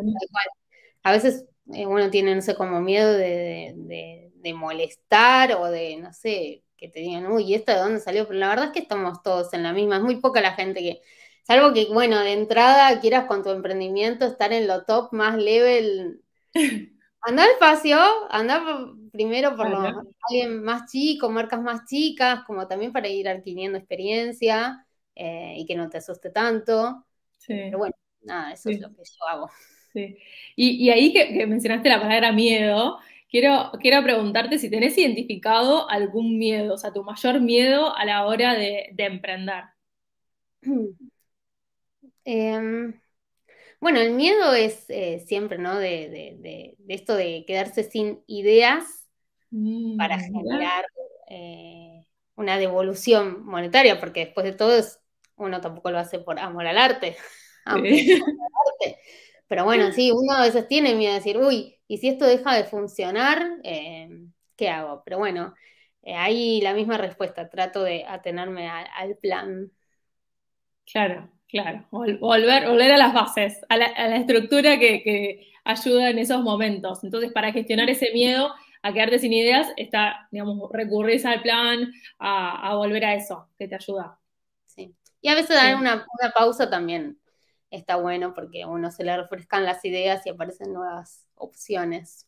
[1.03, 5.97] A veces eh, uno tiene, no sé, como miedo de, de, de, molestar o de,
[5.97, 8.27] no sé, que te digan, uy, ¿esto de dónde salió?
[8.27, 10.81] Pero la verdad es que estamos todos en la misma, es muy poca la gente
[10.81, 11.03] que
[11.47, 16.23] Salvo que, bueno, de entrada quieras con tu emprendimiento estar en lo top, más level.
[17.27, 17.97] Anda despacio,
[18.29, 18.63] anda
[19.11, 25.55] primero por alguien más chico, marcas más chicas, como también para ir adquiriendo experiencia eh,
[25.57, 27.07] y que no te asuste tanto.
[27.47, 29.51] Pero bueno, nada, eso es lo que yo hago.
[29.93, 30.19] Sí.
[30.57, 32.99] Y, ahí que, mencionaste la palabra miedo,
[33.31, 38.27] quiero, quiero preguntarte si tenés identificado algún miedo, o sea, tu mayor miedo a la
[38.27, 39.65] hora de, de emprender.
[42.27, 42.99] Em,
[43.81, 45.79] bueno, el miedo es eh, siempre, ¿no?
[45.79, 48.85] De, esto de quedarse sin ideas
[49.99, 50.87] para mm, generar
[51.29, 54.83] eh, una devolución monetaria, porque después de todo
[55.37, 57.17] uno tampoco lo hace por amor al arte,
[59.49, 62.55] Pero bueno, sí, uno a veces tiene miedo de decir, uy, ¿y si esto deja
[62.55, 63.59] de funcionar?
[63.63, 65.03] Em, ¿Qué hago?
[65.05, 65.55] Pero bueno,
[66.03, 69.71] eh, ahí la misma respuesta, trato de atenerme al plan.
[70.87, 77.05] Claro, Claro, volver, volver a las bases, a la, estructura que, ayuda en esos momentos.
[77.05, 82.75] Entonces, para gestionar ese miedo a quedarte sin ideas, está, digamos, recurrir al plan, a,
[82.75, 84.19] volver a eso, que te ayuda.
[84.67, 84.97] Sí.
[85.21, 86.05] Y a veces dar una,
[86.37, 87.19] pausa también
[87.75, 92.27] está bueno porque a uno se le refrescan las ideas y aparecen nuevas opciones.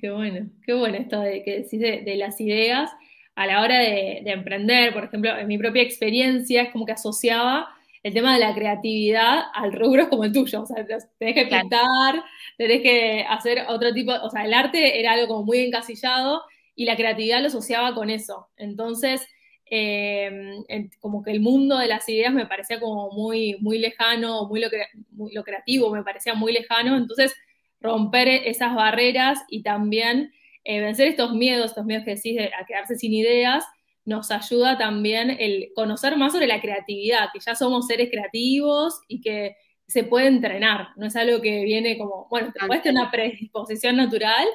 [0.00, 2.90] qué bueno, qué bueno esto de que decís de, las ideas
[3.34, 6.92] a la hora de, de, emprender, por ejemplo, en mi propia experiencia es como que
[6.92, 7.68] asociaba
[8.06, 11.46] el tema de la creatividad al rubro es como el tuyo, o sea, tenés que
[11.46, 12.22] pintar,
[12.56, 16.44] tenés que hacer otro tipo, o sea, el arte era algo como muy encasillado
[16.76, 18.46] y la creatividad lo asociaba con eso.
[18.56, 19.26] Entonces,
[19.68, 24.60] eh, como que el mundo de las ideas me parecía como muy, muy lejano, muy
[24.60, 27.34] lo, creativo me parecía muy lejano, entonces
[27.80, 30.32] romper esas barreras y también
[30.64, 33.64] eh, vencer estos miedos, estos miedos que decís de, a quedarse sin ideas,
[34.04, 39.20] nos ayuda también el conocer más sobre la creatividad, que ya somos seres creativos y
[39.20, 39.56] que
[39.88, 44.46] se puede entrenar, no es algo que viene como, bueno, puede tener una predisposición natural,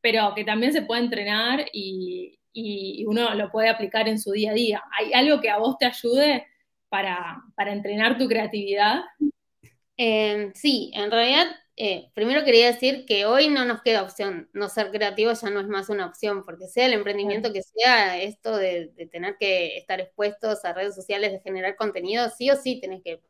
[0.00, 2.39] pero que también se puede entrenar y,
[3.06, 4.82] uno lo puede aplicar en su día a día.
[4.98, 6.46] ¿Hay algo que a vos te ayude
[6.88, 9.02] para, entrenar tu creatividad?
[9.96, 11.46] Eh, sí, en realidad
[11.82, 15.60] eh, primero quería decir que hoy no nos queda opción, no ser creativos ya no
[15.60, 19.98] es más una opción, porque sea el emprendimiento que sea, esto de, tener que estar
[19.98, 23.22] expuestos a redes sociales, de generar contenido, sí o sí tenés que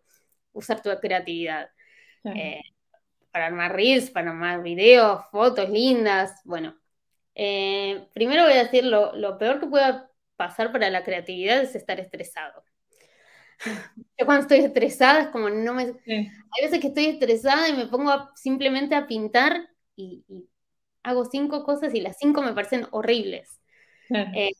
[0.52, 1.70] usar tu creatividad.
[2.24, 2.60] Eh,
[3.30, 6.76] para armar reels, para armar videos, fotos lindas, bueno.
[7.34, 11.74] Eh, primero voy a decir, lo, lo peor que pueda pasar para la creatividad es
[11.74, 12.64] estar estresado.
[14.18, 15.82] Yo cuando estoy estresada es como no me...
[16.06, 20.24] Hay veces que estoy estresada y me pongo simplemente a pintar y,
[21.02, 23.60] hago cinco cosas y las cinco me parecen horribles.
[24.10, 24.52] Eh,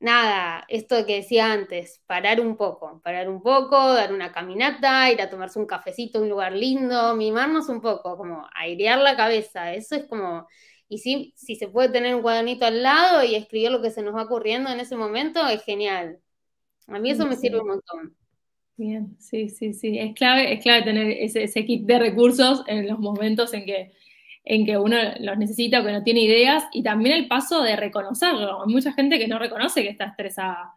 [0.00, 5.20] nada, esto que decía antes, parar un poco, parar un poco, dar una caminata, ir
[5.22, 9.96] a tomarse un cafecito, un lugar lindo, mimarnos un poco, como airear la cabeza, eso
[9.96, 10.46] es como...
[10.88, 14.02] Y si, si se puede tener un cuadernito al lado y escribir lo que se
[14.02, 16.20] nos va ocurriendo en ese momento, es genial.
[16.86, 18.16] A mí eso me sirve un montón.
[18.76, 19.98] Bien, sí, sí, sí.
[19.98, 23.92] Es clave, es clave tener ese, ese, kit de recursos en los momentos en que,
[24.44, 27.74] en que uno los necesita o que no tiene ideas y también el paso de
[27.74, 28.62] reconocerlo.
[28.64, 30.74] Hay mucha gente que no reconoce que está estresada.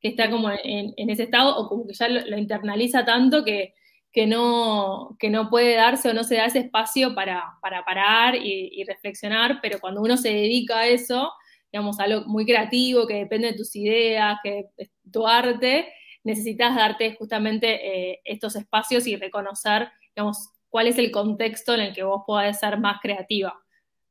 [0.00, 3.74] que está como en, ese estado o como que ya lo, internaliza tanto que,
[4.12, 8.34] que, no, que no puede darse o no se da ese espacio para, para parar
[8.36, 11.32] y, reflexionar, pero cuando uno se dedica a eso,
[11.72, 15.92] digamos, algo muy creativo, que depende de tus ideas, que es tu arte,
[16.24, 21.94] necesitas darte justamente eh, estos espacios y reconocer, digamos, cuál es el contexto en el
[21.94, 23.60] que vos podés ser más creativa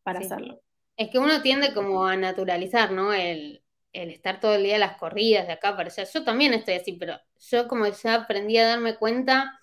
[0.03, 0.61] para hacerlo.
[0.95, 3.13] Es que uno tiende como a naturalizar, ¿no?
[3.13, 6.03] El, estar todo el día en las corridas de acá para allá.
[6.03, 7.17] Yo también estoy así, pero
[7.49, 9.58] yo como ya aprendí a darme cuenta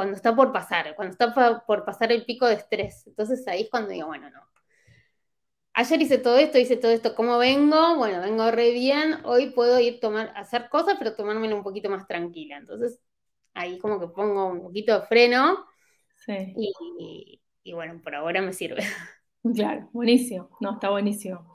[0.00, 3.06] cuando está por pasar, cuando está por pasar el pico de estrés.
[3.06, 4.40] Entonces ahí es cuando digo, bueno, no.
[5.74, 7.96] Ayer hice todo esto, hice todo esto, ¿cómo vengo?
[7.96, 11.90] Bueno, vengo re bien, hoy puedo ir a tomar, hacer cosas, pero tomármelo un poquito
[11.90, 12.56] más tranquila.
[12.56, 12.98] Entonces,
[13.52, 15.66] ahí como que pongo un poquito de freno
[16.16, 16.54] sí.
[17.62, 18.82] y, bueno, por ahora me sirve.
[19.54, 21.50] Claro, buenísimo, no, está buenísimo.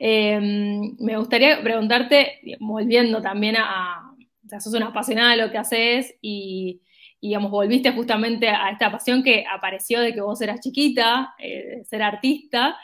[0.00, 4.12] Em, me gustaría preguntarte, volviendo también a,
[4.44, 6.82] o sea, sos una apasionada de lo que haces y,
[7.20, 12.02] digamos, volviste justamente a esta pasión que apareció de que vos eras chiquita, eh, ser
[12.02, 12.76] artista.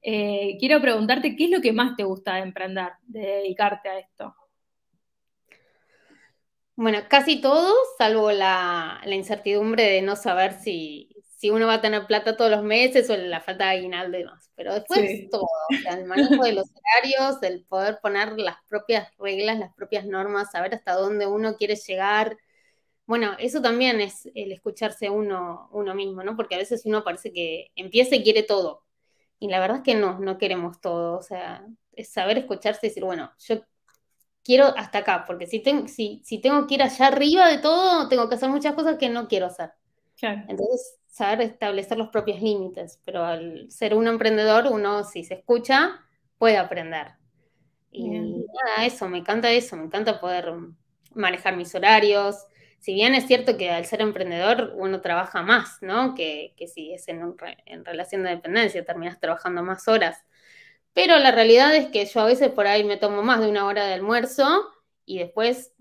[0.00, 3.98] Eh, quiero preguntarte, ¿qué es lo que más te gusta de emprender, de dedicarte a
[3.98, 4.34] esto?
[6.74, 11.08] Bueno, casi todo, salvo la, incertidumbre de no saber si,
[11.50, 14.50] uno va a tener plata todos los meses o la falta de aguinaldo y demás.
[14.54, 15.46] Pero después todo,
[15.90, 20.74] el manejo de los horarios, el poder poner las propias reglas, las propias normas, saber
[20.74, 22.36] hasta dónde uno quiere llegar.
[23.12, 26.34] Bueno, eso también es el escucharse uno, uno mismo, ¿no?
[26.34, 28.86] Porque a veces uno parece que empieza y quiere todo,
[29.38, 31.18] y la verdad es que no, no queremos todo.
[31.18, 33.66] O sea, es saber escucharse y decir, bueno, yo
[34.42, 38.08] quiero hasta acá, porque si, tengo si, si tengo que ir allá arriba de todo,
[38.08, 39.72] tengo que hacer muchas cosas que no quiero hacer.
[40.48, 46.00] Entonces, saber establecer los propios límites, pero al ser un emprendedor, uno si se escucha,
[46.38, 47.08] puede aprender.
[47.90, 50.50] Y nada, eso, me encanta eso, me encanta poder
[51.14, 52.46] manejar mis horarios,
[52.82, 56.16] si bien es cierto que al ser emprendedor uno trabaja más, ¿no?
[56.16, 60.24] Que, si es en, en, relación de dependencia, terminas trabajando más horas.
[60.92, 63.66] Pero la realidad es que yo a veces por ahí me tomo más de una
[63.66, 64.68] hora de almuerzo
[65.06, 65.72] y después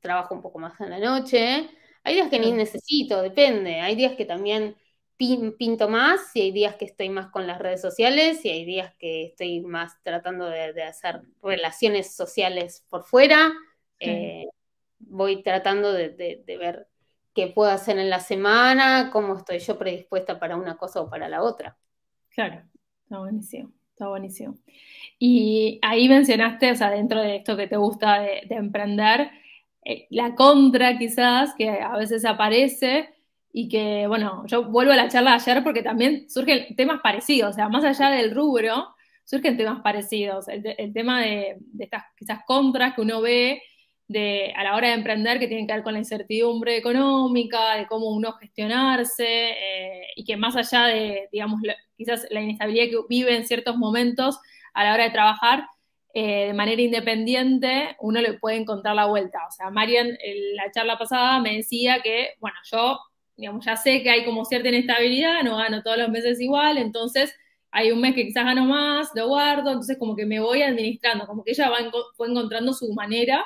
[0.00, 1.68] trabajo un poco más en la noche.
[2.04, 3.80] Hay días que ni necesito, depende.
[3.82, 4.76] Hay días que también
[5.18, 8.94] pinto más y hay días que estoy más con las redes sociales y hay días
[8.98, 13.52] que estoy más tratando de, hacer relaciones sociales por fuera.
[14.00, 14.46] Eh,
[14.98, 16.88] voy tratando de, ver
[17.34, 21.28] qué puedo hacer en la semana, cómo estoy yo predispuesta para una cosa o para
[21.28, 21.76] la otra.
[22.30, 22.62] Claro,
[23.02, 24.58] está buenísimo, está buenísimo.
[25.18, 29.30] Y ahí mencionaste, o sea, dentro de esto que te gusta de, emprender,
[29.84, 33.10] eh, la contra quizás, que a veces aparece
[33.52, 37.50] y que, bueno, yo vuelvo a la charla de ayer porque también surgen temas parecidos,
[37.50, 40.46] o sea, más allá del rubro, surgen temas parecidos.
[40.48, 43.62] El, tema de, de, estas quizás contras que uno ve
[44.08, 47.86] de, a la hora de emprender que tienen que ver con la incertidumbre económica, de
[47.86, 51.60] cómo uno gestionarse, eh, y que más allá de, digamos,
[51.96, 54.38] quizás la inestabilidad que vive en ciertos momentos
[54.74, 55.66] a la hora de trabajar,
[56.14, 59.38] eh, de manera independiente, uno le puede encontrar la vuelta.
[59.48, 62.98] O sea, Marian, en la charla pasada me decía que, bueno, yo,
[63.36, 67.34] digamos, ya sé que hay como cierta inestabilidad, no gano todos los meses igual, entonces
[67.70, 71.26] hay un mes que quizás gano más, lo guardo, entonces como que me voy administrando,
[71.26, 71.78] como que ella va
[72.16, 73.44] fue encontrando su manera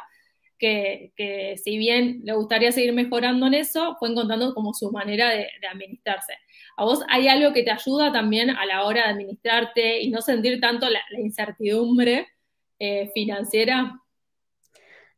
[0.61, 5.49] que, si bien le gustaría seguir mejorando en eso, fue encontrando como su manera de,
[5.69, 6.35] administrarse.
[6.77, 10.21] ¿A vos hay algo que te ayuda también a la hora de administrarte y no
[10.21, 12.29] sentir tanto la, incertidumbre
[12.79, 14.01] eh, financiera?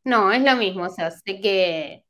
[0.05, 2.05] No, es lo mismo, o sea, sé que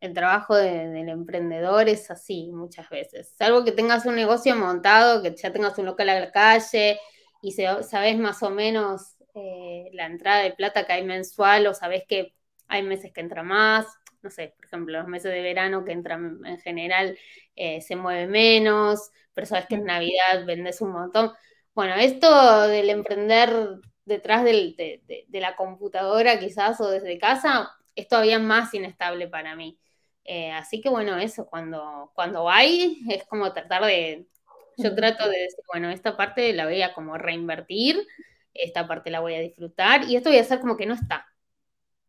[0.00, 3.34] el trabajo del emprendedor es así muchas veces.
[3.38, 6.98] Salvo que tengas un negocio montado, que ya tengas un local a la calle
[7.40, 12.04] y sabes más o menos eh, la entrada de plata que hay mensual o sabes
[12.06, 12.34] que
[12.68, 13.86] hay meses que entra más,
[14.22, 17.18] no sé, por ejemplo, los meses de verano que entran en general
[17.56, 21.32] eh, se mueve menos, pero sabes que en Navidad vendes un montón.
[21.74, 23.50] Bueno, esto del emprender
[24.04, 29.78] detrás de, la computadora quizás o desde casa es todavía más inestable para mí.
[30.24, 34.26] Eh, así que bueno, eso, cuando, cuando hay, es como tratar de,
[34.76, 38.06] yo trato de decir, bueno, esta parte la voy a como reinvertir
[38.54, 41.26] esta parte la voy a disfrutar y esto voy a hacer como que no está.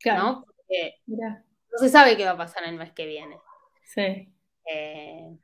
[0.05, 0.45] ¿No?
[0.45, 3.37] Porque no se sabe qué va a pasar el mes que viene.
[3.83, 4.29] Sí.
[4.71, 5.37] Eh,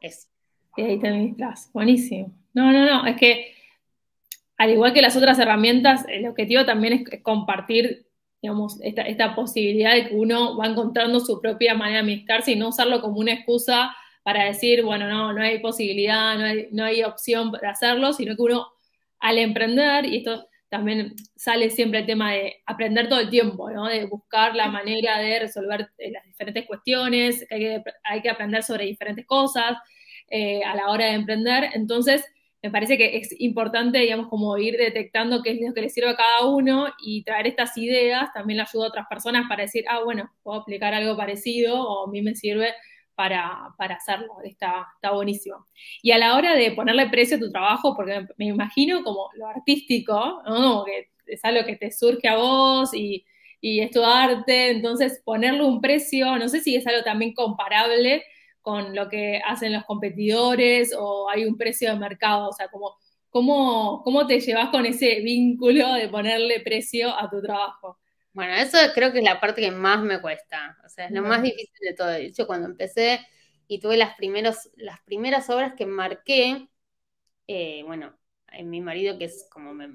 [0.00, 0.28] eso.
[0.76, 1.70] Y ahí te administras.
[1.72, 2.32] Buenísimo.
[2.52, 3.06] No, no, no.
[3.06, 3.54] Es que,
[4.58, 8.06] al igual que las otras herramientas, el objetivo también es, compartir,
[8.42, 12.56] digamos, esta, esta, posibilidad de que uno va encontrando su propia manera de administrarse y
[12.56, 16.84] no usarlo como una excusa para decir, bueno, no, no hay posibilidad, no hay, no
[16.84, 18.66] hay opción para hacerlo, sino que uno
[19.20, 23.86] al emprender, y esto también sale siempre el tema de aprender todo el tiempo, ¿no?
[23.86, 28.62] De buscar la manera de resolver eh, las diferentes cuestiones, hay que, hay que aprender
[28.62, 29.78] sobre diferentes cosas
[30.28, 31.70] eh, a la hora de emprender.
[31.74, 32.24] Entonces,
[32.62, 36.10] me parece que es importante, digamos, como ir detectando qué es lo que le sirve
[36.10, 39.84] a cada uno y traer estas ideas también le ayuda a otras personas para decir,
[39.88, 42.74] ah, bueno, puedo aplicar algo parecido o a mí me sirve
[43.16, 44.36] para, hacerlo.
[44.44, 45.66] Está, está buenísimo.
[46.02, 49.48] Y a la hora de ponerle precio a tu trabajo, porque me, imagino como lo
[49.48, 50.84] artístico, ¿no?
[50.84, 53.24] que es algo que te surge a vos y,
[53.60, 58.22] y es tu arte, entonces ponerle un precio, no sé si es algo también comparable
[58.60, 62.96] con lo que hacen los competidores o hay un precio de mercado, o sea, como,
[63.30, 67.98] ¿cómo, cómo te llevas con ese vínculo de ponerle precio a tu trabajo?
[68.36, 71.22] Bueno, eso creo que es la parte que más me cuesta, o sea, es lo
[71.22, 72.08] más difícil de todo.
[72.08, 73.26] De hecho, cuando empecé
[73.66, 76.68] y tuve las, primeros, las primeras obras que marqué,
[77.46, 78.14] eh, bueno,
[78.52, 79.88] en mi marido, que es como me,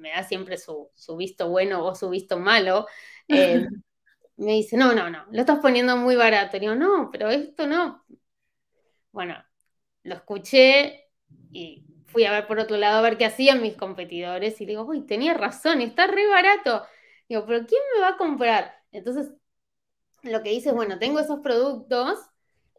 [0.00, 2.86] da siempre su, visto bueno o su visto malo,
[3.28, 3.66] eh,
[4.38, 6.56] me dice, no, no, no, lo estás poniendo muy barato.
[6.56, 8.02] Y digo, no, pero esto no.
[9.12, 9.36] Bueno,
[10.04, 11.10] lo escuché
[11.52, 14.84] y fui a ver por otro lado a ver qué hacían mis competidores y digo,
[14.84, 16.86] uy, tenía razón, está re barato.
[17.34, 18.72] Digo, pero ¿quién me va a comprar?
[18.92, 19.32] Entonces,
[20.22, 22.20] lo que hice es, bueno, tengo esos productos,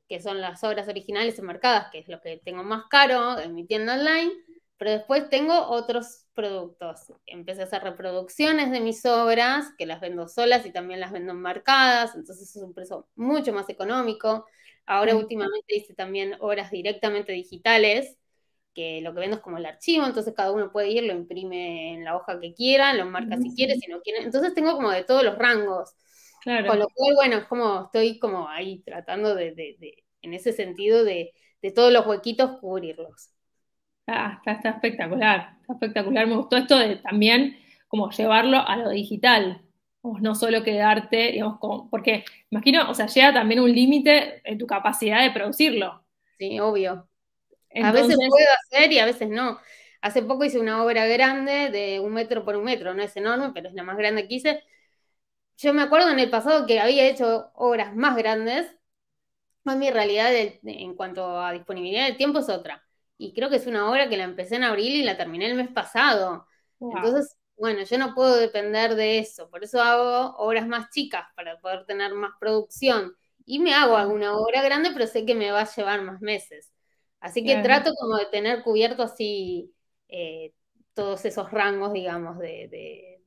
[0.08, 3.68] que son las obras originales enmarcadas, que es lo que tengo más caro en mi
[3.68, 4.32] tienda online,
[4.78, 7.12] pero después tengo otros productos.
[7.26, 11.34] Empecé a hacer reproducciones de mis obras, que las vendo solas y también las vendo
[11.34, 14.46] enmarcadas, entonces es un precio mucho más económico.
[14.86, 18.18] Ahora últimamente hice también obras directamente digitales,
[18.76, 21.94] que lo que vendo es como el archivo, entonces cada uno puede ir, lo imprime
[21.94, 24.24] en la hoja que quiera, lo marca si quiere, si no quiere.
[24.24, 25.96] Entonces tengo como de todos los rangos.
[26.44, 26.68] Claro.
[26.68, 31.04] Con lo cual, bueno, es como estoy como ahí tratando de, de, en ese sentido,
[31.04, 33.30] de, de todos los huequitos cubrirlos.
[34.06, 36.28] Ah, está, espectacular, está espectacular.
[36.28, 37.58] Me gustó esto de también
[37.88, 39.62] como llevarlo a lo digital,
[40.04, 44.68] no solo quedarte, digamos, con, porque imagino, o sea, llega también un límite en tu
[44.68, 46.04] capacidad de producirlo.
[46.38, 47.08] Sí, obvio
[47.80, 49.60] a veces puedo hacer y a veces no.
[50.02, 53.52] Hace poco hice una obra grande de un metro por un metro, no es enorme,
[53.54, 54.64] pero es la más grande que hice.
[55.58, 58.68] Yo me acuerdo en el pasado que había hecho obras más grandes.
[59.66, 62.84] A mi realidad en cuanto a disponibilidad de tiempo es otra.
[63.18, 65.56] Y creo que es una obra que la empecé en abril y la terminé el
[65.56, 66.48] mes pasado.
[66.90, 69.50] Entonces, bueno, yo no puedo depender de eso.
[69.50, 73.16] Por eso hago obras más chicas para poder tener más producción.
[73.46, 76.72] Y me hago alguna obra grande, pero sé que me va a llevar más meses.
[77.26, 79.74] Así que trato como de tener cubierto así
[80.08, 80.54] eh,
[80.94, 83.20] todos esos rangos, digamos, de,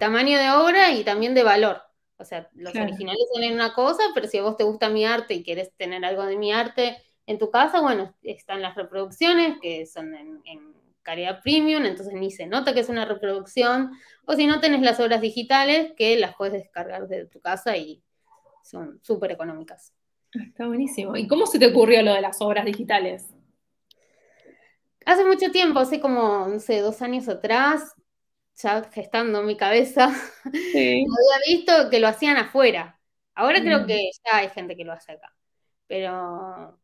[0.00, 1.82] tamaño de obra y también de valor.
[2.16, 5.34] O sea, los originales son una cosa, pero si a vos te gusta mi arte
[5.34, 9.84] y querés tener algo de mi arte en tu casa, bueno, están las reproducciones que
[9.84, 13.90] son en, en calidad premium, entonces ni se nota que es una reproducción.
[14.24, 18.02] O si no, tenés las obras digitales que las puedes descargar de tu casa y
[18.62, 19.92] son súper económicas.
[20.32, 21.16] Está buenísimo.
[21.16, 23.26] ¿Y cómo se te ocurrió lo de las obras digitales?
[25.06, 27.94] Hace mucho tiempo, hace como, no sé, dos años atrás,
[28.56, 30.06] ya gestando mi cabeza,
[30.44, 33.00] había visto que lo hacían afuera.
[33.34, 33.86] Ahora creo mm.
[33.86, 35.34] que ya hay gente que lo hace acá.
[35.86, 36.78] Pero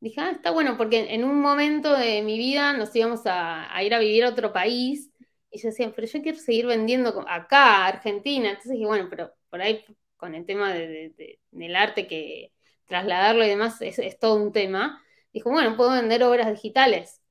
[0.00, 3.94] dije, ah, está bueno, porque en un momento de mi vida nos íbamos a, ir
[3.94, 5.10] a vivir a otro país.
[5.50, 8.48] Y yo decía, pero yo quiero seguir vendiendo acá, Argentina.
[8.48, 9.84] Entonces dije, bueno, pero por ahí
[10.16, 12.52] con el tema del arte que
[12.88, 15.02] trasladarlo y demás es, todo un tema.
[15.32, 17.22] Dijo, bueno, puedo vender obras digitales,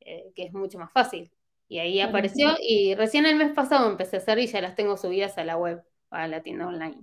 [0.00, 1.30] eh, que es mucho más fácil.
[1.68, 4.96] Y ahí apareció y recién el mes pasado empecé a hacer y ya las tengo
[4.96, 6.98] subidas a la web, a la tienda online.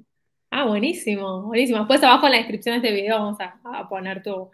[0.49, 1.79] Ah, buenísimo, buenísimo.
[1.79, 4.51] Después abajo en la descripción de este video vamos a, poner tu,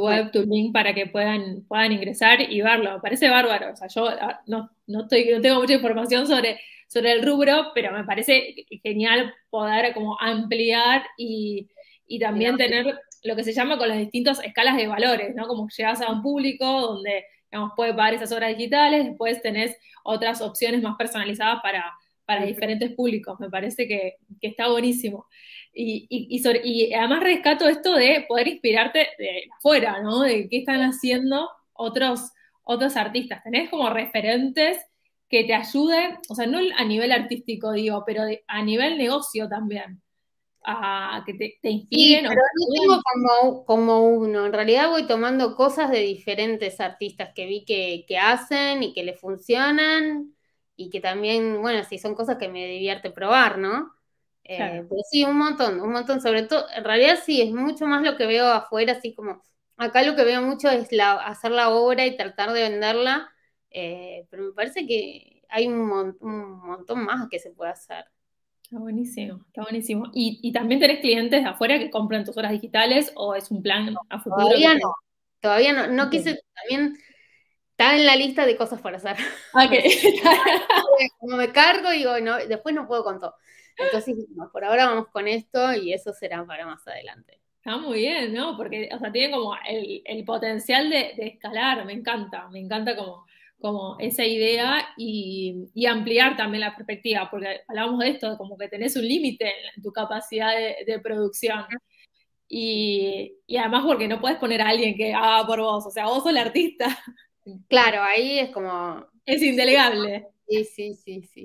[0.00, 2.94] web, tu link para que puedan, puedan ingresar y verlo.
[2.94, 3.72] Me parece bárbaro.
[3.72, 7.72] O sea, yo ah, no, no, estoy, no tengo mucha información sobre, sobre el rubro,
[7.74, 11.68] pero me parece genial poder como ampliar y,
[12.06, 15.46] y también tener lo que se llama con las distintas escalas de valores, ¿no?
[15.46, 20.40] Como llegas a un público donde, digamos, puede pagar esas obras digitales, después tenés otras
[20.40, 21.92] opciones más personalizadas para,
[22.44, 23.38] diferentes públicos.
[23.38, 25.26] Me parece que, está buenísimo.
[25.72, 30.20] Y, y, además rescato esto de poder inspirarte de afuera, ¿no?
[30.20, 32.32] De qué están haciendo otros,
[32.64, 33.42] otros artistas.
[33.44, 34.78] Tenés como referentes
[35.28, 40.00] que te ayuden, o sea, no a nivel artístico, digo, pero a nivel negocio también
[40.66, 42.26] a que te, te inspiren.
[42.28, 47.46] pero no tengo como, como, uno, en realidad voy tomando cosas de diferentes artistas que
[47.46, 50.34] vi que, hacen y que le funcionan
[50.74, 53.94] y que también, bueno, sí, son cosas que me divierte probar, ¿no?
[54.42, 58.02] Eh, pero sí, un montón, un montón, sobre todo, en realidad sí, es mucho más
[58.02, 59.42] lo que veo afuera, así como,
[59.76, 63.30] acá lo que veo mucho es la, hacer la obra y tratar de venderla,
[63.70, 68.04] eh, pero me parece que hay un, montón más que se puede hacer.
[68.66, 70.10] Está buenísimo, está buenísimo.
[70.12, 73.94] ¿Y, también tenés clientes de afuera que compran tus horas digitales o es un plan
[74.08, 74.42] a futuro?
[74.42, 74.92] Todavía no,
[75.40, 75.86] todavía no.
[75.86, 76.96] No quise, también
[77.70, 79.14] está en la lista de cosas para hacer.
[79.54, 79.84] Okay.
[81.20, 83.36] Como me cargo y digo, no, después no puedo con todo.
[83.78, 84.16] Entonces,
[84.52, 87.40] por ahora vamos con esto y eso será para más adelante.
[87.58, 88.56] Está muy bien, ¿no?
[88.56, 93.26] Porque, o sea, tiene como el, potencial de, escalar, me encanta, me encanta como,
[93.60, 98.96] como esa idea y, ampliar también la perspectiva, porque hablamos de esto, como que tenés
[98.96, 101.64] un límite en tu capacidad de, producción.
[102.48, 106.06] Y, y, además porque no puedes poner a alguien que haga por vos, o sea,
[106.06, 106.86] vos sos el artista.
[107.68, 109.06] Claro, ahí es como...
[109.24, 110.26] Es indelegable.
[110.48, 111.44] Sí, sí, sí, sí.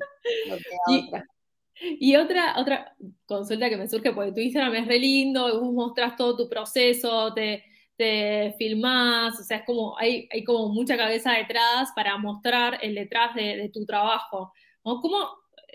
[1.99, 2.95] Y, otra, otra
[3.25, 7.33] consulta que me surge, porque tu Instagram es re lindo, vos mostrás todo tu proceso,
[7.33, 7.63] te,
[8.01, 12.95] te filmás, o sea, es como, hay, hay como mucha cabeza detrás para mostrar el
[12.95, 14.53] detrás de, tu trabajo.
[14.81, 15.29] ¿Cómo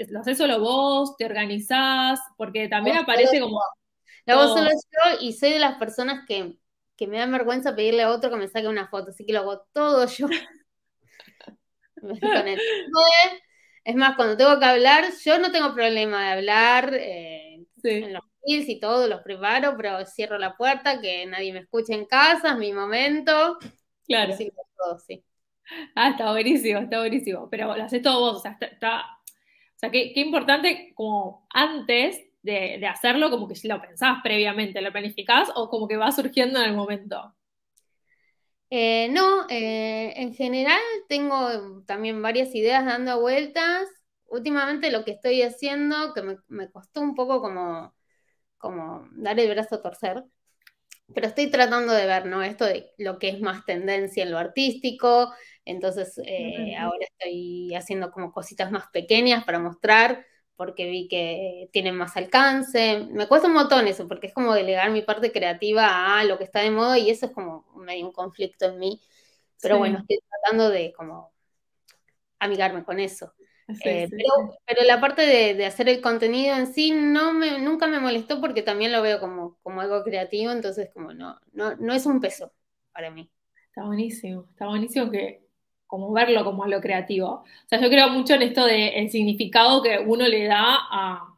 [0.08, 1.16] lo haces solo vos?
[1.16, 2.20] ¿Te organizás?
[2.36, 3.60] Porque también aparece como...
[4.26, 6.58] Lo hago solo yo y soy de las personas que
[6.96, 9.40] que me da vergüenza pedirle a otro que me saque una foto, así que lo
[9.40, 10.28] hago todo yo.
[13.84, 18.24] es más, cuando tengo que hablar, yo no tengo problema de hablar eh, en los
[18.46, 22.52] reels y todo, los preparo, pero cierro la puerta, que nadie me escuche en casa,
[22.52, 23.58] es mi momento.
[24.06, 24.34] Claro.
[24.36, 25.24] sí.
[25.94, 27.48] Ah, está buenísimo, está buenísimo.
[27.50, 32.26] Pero lo haces todo vos, o sea, está, o sea, qué, qué importante como antes
[32.46, 36.60] de, hacerlo como que si lo pensás previamente, lo planificás o como que va surgiendo
[36.60, 37.34] en el momento?
[38.70, 43.88] Eh, no, eh, en general tengo también varias ideas dando vueltas.
[44.28, 47.94] Últimamente lo que estoy haciendo, que me, costó un poco como,
[48.66, 50.24] como dar el brazo a torcer,
[51.14, 52.42] pero estoy tratando de ver, ¿no?
[52.42, 55.32] Esto de lo que es más tendencia en lo artístico,
[55.64, 60.24] entonces eh, ahora estoy haciendo como cositas más pequeñas para mostrar
[60.56, 63.06] porque vi que tienen más alcance.
[63.10, 66.44] Me cuesta un montón eso, porque es como delegar mi parte creativa a lo que
[66.44, 69.00] está de moda y eso es como medio un conflicto en mí.
[69.60, 71.32] Pero bueno, estoy tratando de como
[72.38, 73.32] amigarme con eso.
[73.84, 74.08] Eh,
[74.64, 78.62] pero, la parte de, hacer el contenido en sí no me, nunca me molestó porque
[78.62, 82.52] también lo veo como, como algo creativo, entonces como no, no, no es un peso
[82.92, 83.28] para mí.
[83.68, 85.46] Está buenísimo, está buenísimo que,
[85.86, 87.28] como verlo como algo creativo.
[87.28, 91.32] O sea, yo creo mucho en esto del significado que uno le da a,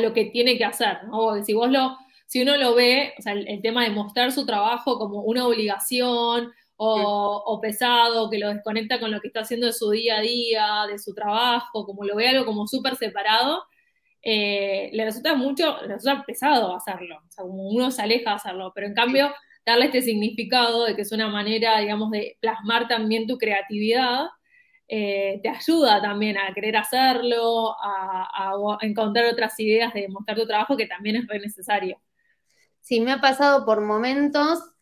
[0.00, 1.18] lo que tiene que hacer, ¿no?
[1.18, 4.44] Porque si vos lo, si uno lo ve, o sea, el, tema de mostrar su
[4.44, 9.72] trabajo como una obligación o, pesado, que lo desconecta con lo que está haciendo de
[9.72, 13.64] su día a día, de su trabajo, como lo ve algo como súper separado,
[14.22, 18.36] eh, le resulta mucho, le resulta pesado hacerlo, o sea, como uno se aleja de
[18.36, 19.32] hacerlo, pero en cambio
[19.66, 24.26] darle este significado de que es una manera, digamos, de plasmar también tu creatividad,
[24.88, 28.30] eh, te ayuda también a querer hacerlo, a,
[28.82, 32.00] encontrar otras ideas de mostrar tu trabajo que también es re necesario.
[32.80, 34.73] Sí, me ha pasado por momentos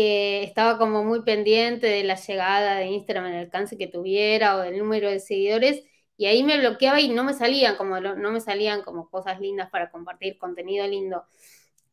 [0.00, 4.60] que estaba como muy pendiente de la llegada de Instagram, el alcance que tuviera o
[4.60, 5.84] del número de seguidores,
[6.16, 9.70] y ahí me bloqueaba y no me salían como no me salían como cosas lindas
[9.70, 11.24] para compartir, contenido lindo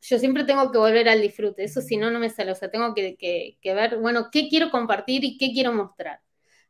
[0.02, 2.70] yo siempre tengo que volver al disfrute, eso si no, no me sale, o sea,
[2.72, 6.22] tengo que, ver, bueno, qué quiero compartir y qué quiero mostrar.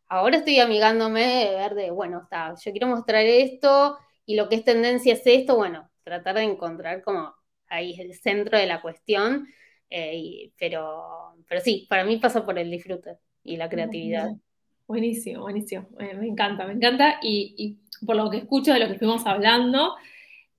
[0.08, 4.56] Ahora estoy amigándome de ver de, bueno, está, yo quiero mostrar esto y lo que
[4.56, 7.36] es tendencia es esto, bueno, tratar de encontrar como
[7.68, 9.48] ahí el centro de la cuestión,
[9.90, 14.30] eh, pero, pero sí, para mí pasa por el disfrute y la creatividad.
[14.88, 17.20] Buenísimo, buenísimo, me encanta, me encanta.
[17.22, 19.96] Y, y por lo que escucho de lo que fuimos hablando,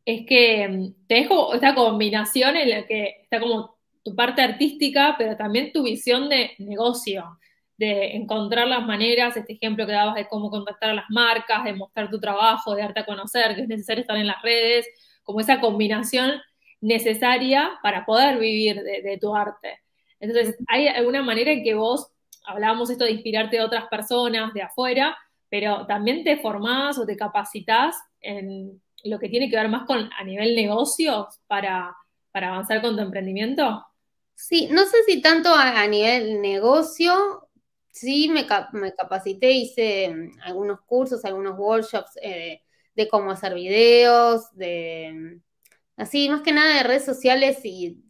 [0.09, 5.15] es que mm, te dejo esta combinación en la que está como tu parte artística,
[5.19, 7.39] pero también tu visión de negocio,
[7.77, 11.75] de encontrar las maneras, este ejemplo que dabas de cómo contactar a las marcas, de
[11.75, 14.87] mostrar tu trabajo, de darte a conocer, que es necesario estar en las redes,
[15.23, 16.41] como esa combinación
[16.81, 19.81] necesaria para poder vivir de, tu arte.
[20.21, 22.11] Entonces, ¿hay alguna manera en que vos,
[22.45, 25.17] hablábamos esto de inspirarte a otras personas de afuera,
[25.49, 30.11] pero también te formás o te capacitas en lo que tiene que ver más con
[30.13, 31.97] a nivel negocios para,
[32.33, 33.85] avanzar con tu emprendimiento?
[34.35, 37.49] Sí, no sé si tanto a, nivel negocio,
[37.91, 42.63] sí me, me, capacité, hice mm, algunos cursos, algunos workshops eh,
[42.95, 45.48] de cómo hacer videos, de mm,
[45.99, 48.03] así, más que nada de redes sociales y,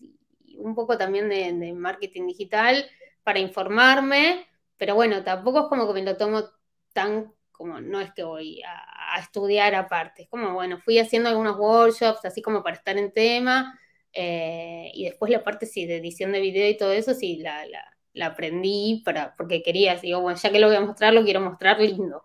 [0.59, 2.87] un poco también de, marketing digital
[3.23, 6.45] para informarme, pero bueno, tampoco es como que me lo tomo
[6.93, 11.57] tan como no es que voy a, estudiar aparte, es como, bueno, fui haciendo algunos
[11.59, 13.77] workshops, así como para estar en tema,
[14.13, 17.65] eh, y después la parte sí de edición de video y todo eso, sí, la,
[18.25, 21.81] aprendí para, porque quería, digo, bueno, ya que lo voy a mostrar, lo quiero mostrar
[21.81, 22.25] lindo.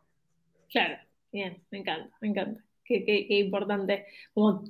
[0.69, 0.97] Claro,
[1.33, 2.63] Bien, me encanta, me encanta.
[2.85, 4.05] Qué, qué, qué, importante.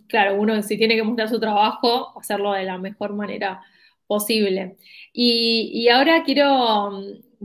[0.08, 3.62] Claro, uno si tiene que mostrar su trabajo, hacerlo de la mejor manera
[4.08, 4.78] posible.
[5.12, 7.02] Y, ahora quiero,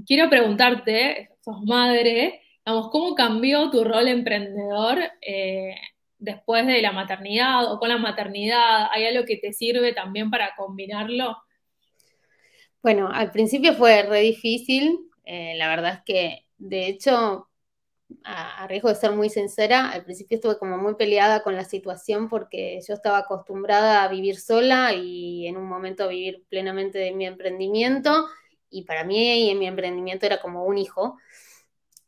[0.07, 5.75] quiero preguntarte, sos madre, vamos, ¿cómo cambió tu rol emprendedor eh,
[6.19, 8.89] después de la maternidad o con la maternidad?
[8.93, 11.37] ¿Hay algo que te sirve también para combinarlo?
[12.83, 14.99] Bueno, al principio fue re difícil.
[15.25, 17.49] Eh, la verdad es que, de hecho,
[18.25, 22.29] a, riesgo de ser muy sincera, al principio estuve como muy peleada con la situación
[22.29, 27.27] porque yo estaba acostumbrada a vivir sola y en un momento vivir plenamente de mi
[27.27, 28.27] emprendimiento
[28.71, 31.19] y para mí y en mi emprendimiento era como un hijo.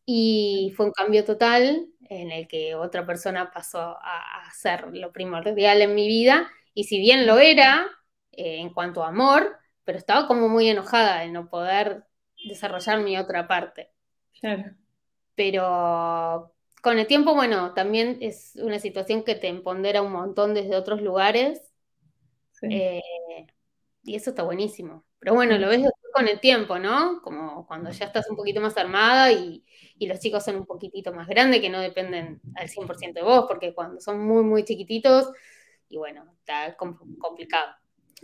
[0.04, 5.80] Y fue un cambio total en el que otra persona pasó a, ser lo primordial
[5.82, 6.50] en mi vida.
[6.74, 7.86] Y si bien lo era
[8.32, 12.04] eh, en cuanto a amor, pero estaba como muy enojada de no poder
[12.44, 13.90] desarrollar mi otra parte.
[14.40, 14.79] Claro.
[15.40, 20.76] Pero con el tiempo, bueno, también es una situación que te empodera un montón desde
[20.76, 21.62] otros lugares.
[22.60, 23.00] Eh,
[24.02, 25.06] y eso está buenísimo.
[25.18, 25.80] Pero bueno, lo ves
[26.12, 27.22] con el tiempo, ¿no?
[27.22, 29.64] Como cuando ya estás un poquito más armada y,
[30.00, 33.72] los chicos son un poquitito más grandes, que no dependen al 100% de vos, porque
[33.72, 35.32] cuando son muy, muy chiquititos,
[35.88, 37.76] y bueno, está complicado.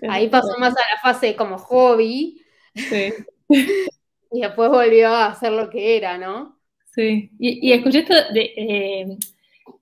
[0.07, 2.45] Ahí pasó más a la fase como hobby.
[2.75, 3.15] Sí.
[4.31, 6.56] y después volvió a hacer lo que era, ¿no?
[6.97, 7.31] Sí.
[7.39, 9.19] Y, y escuché esto de, eh,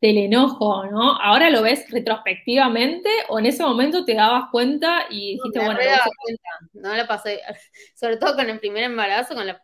[0.00, 1.16] del enojo, ¿no?
[1.20, 5.80] ¿Ahora lo ves retrospectivamente o en ese momento te dabas cuenta y dijiste, no, bueno,
[5.80, 6.48] cuenta.
[6.72, 7.40] no la pasé,
[7.94, 9.62] sobre todo con el primer embarazo, con la,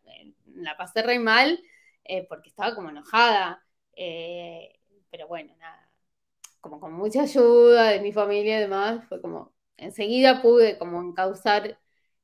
[0.55, 1.61] la pasé re mal
[2.05, 3.63] eh, porque estaba como enojada,
[3.97, 4.79] eh,
[5.11, 5.91] pero bueno, nada,
[6.61, 11.79] como con mucha ayuda de mi familia y demás, fue como, enseguida pude como encauzar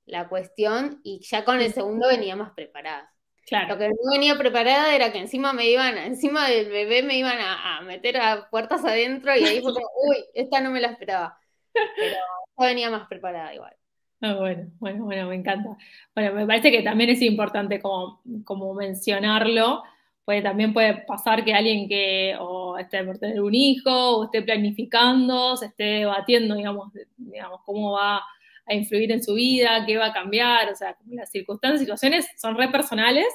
[0.04, 3.12] la cuestión y ya con el segundo venía más preparada.
[3.50, 7.38] Lo que no venía preparada era que encima me iban, encima del bebé me iban
[7.40, 11.38] a, meter a puertas adentro y ahí fue como, uy, esta no me la esperaba.
[11.72, 12.16] Pero
[12.58, 13.74] ya venía más preparada igual.
[14.20, 15.76] Ah, bueno, bueno, bueno, me encanta.
[16.14, 19.82] Bueno, me parece que también es importante como, como mencionarlo,
[20.24, 24.42] porque también puede pasar que alguien que o esté por tener un hijo o esté
[24.42, 28.24] planificando, se esté debatiendo, digamos, digamos, cómo va
[28.66, 32.56] a influir en su vida, qué va a cambiar, o sea, las circunstancias, situaciones son
[32.56, 33.26] re personales,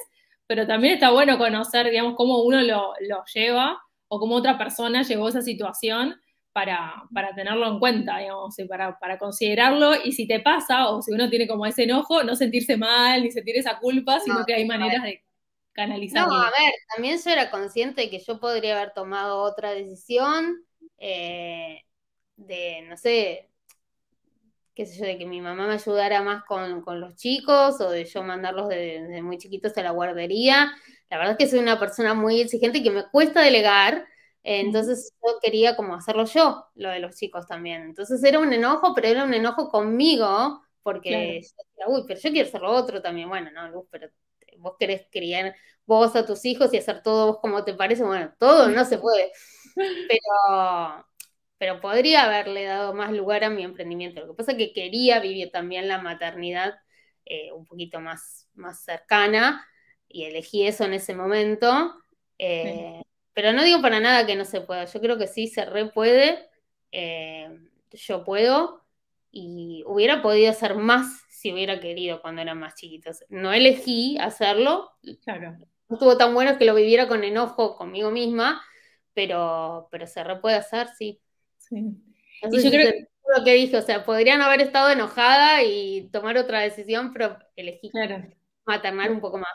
[0.46, 2.94] pero también está bueno conocer, digamos, cómo uno lo,
[3.34, 6.20] lleva o cómo otra persona llevó esa situación
[6.52, 11.12] para, tenerlo en cuenta, digamos, y para, para, considerarlo, y si te pasa, o si
[11.12, 14.66] uno tiene como ese enojo, no sentirse mal, ni sentir esa culpa, sino que hay
[14.66, 15.24] maneras de
[15.72, 16.34] canalizarlo.
[16.34, 20.58] No, a ver, también yo era consciente de que yo podría haber tomado otra decisión,
[20.98, 21.80] eh,
[22.36, 23.51] de, no sé,
[24.74, 28.04] qué sé yo, de que mi mamá me ayudara más con, los chicos o de
[28.04, 30.72] yo mandarlos desde, muy chiquitos a la guardería.
[31.10, 34.06] La verdad es que soy una persona muy exigente y que me cuesta delegar,
[34.42, 37.82] entonces yo quería como hacerlo yo, lo de los chicos también.
[37.82, 41.42] Entonces era un enojo, pero era un enojo conmigo, porque
[41.86, 43.28] uy, pero yo quiero hacer lo otro también.
[43.28, 44.08] Bueno, no, Luz, pero
[44.58, 45.54] vos querés criar
[45.86, 48.02] vos a tus hijos y hacer todo vos como te parece.
[48.04, 49.32] Bueno, todo no se puede.
[49.74, 51.06] Pero
[51.62, 54.20] pero podría haberle dado más lugar a mi emprendimiento.
[54.20, 56.74] Lo que pasa es que quería vivir también la maternidad
[57.24, 59.64] eh, un poquito más, más cercana
[60.08, 62.02] y elegí eso en ese momento.
[62.36, 63.00] Eh,
[63.32, 64.86] pero no digo para nada que no se pueda.
[64.86, 66.50] Yo creo que sí se re puede.
[66.90, 67.48] Eh,
[67.92, 68.82] yo puedo
[69.30, 73.24] y hubiera podido hacer más si hubiera querido cuando eran más chiquitos.
[73.28, 74.90] No elegí hacerlo.
[75.22, 75.56] Claro.
[75.88, 78.60] No estuvo tan bueno que lo viviera con enojo conmigo misma,
[79.14, 81.22] pero, pero se re puede hacer, sí.
[81.72, 82.92] Y yo creo
[83.36, 87.90] lo que dije, o sea, podrían haber estado enojada y tomar otra decisión, pero elegí
[88.64, 89.52] maternar un poco más.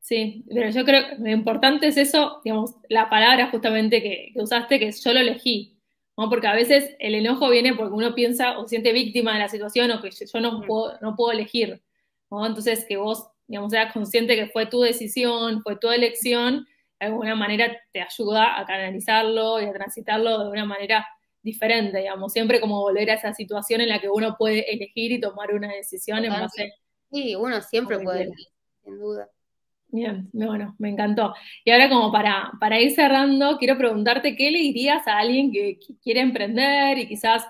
[0.00, 4.78] Sí, pero yo creo que lo importante es eso, digamos, la palabra justamente que, usaste,
[4.78, 5.78] que yo lo elegí,
[6.16, 6.30] ¿no?
[6.30, 9.90] Porque a veces el enojo viene porque uno piensa o siente víctima de la situación
[9.90, 11.82] o que yo no, puedo, no puedo elegir,
[12.30, 12.46] ¿no?
[12.46, 16.66] Entonces que vos, digamos, seas consciente que fue tu decisión, fue tu elección,
[17.00, 21.06] de alguna manera te ayuda a canalizarlo y a transitarlo de una manera
[21.48, 25.20] diferente, digamos, siempre como volver a esa situación en la que uno puede elegir y
[25.20, 26.72] tomar una decisión en base...
[27.10, 28.46] Sí, uno siempre puede elegir,
[28.84, 29.28] sin duda.
[29.90, 31.34] Bien, bueno, me encantó.
[31.64, 35.78] Y ahora como para, para ir cerrando, quiero preguntarte qué le dirías a alguien que,
[36.02, 37.46] quiere emprender y quizás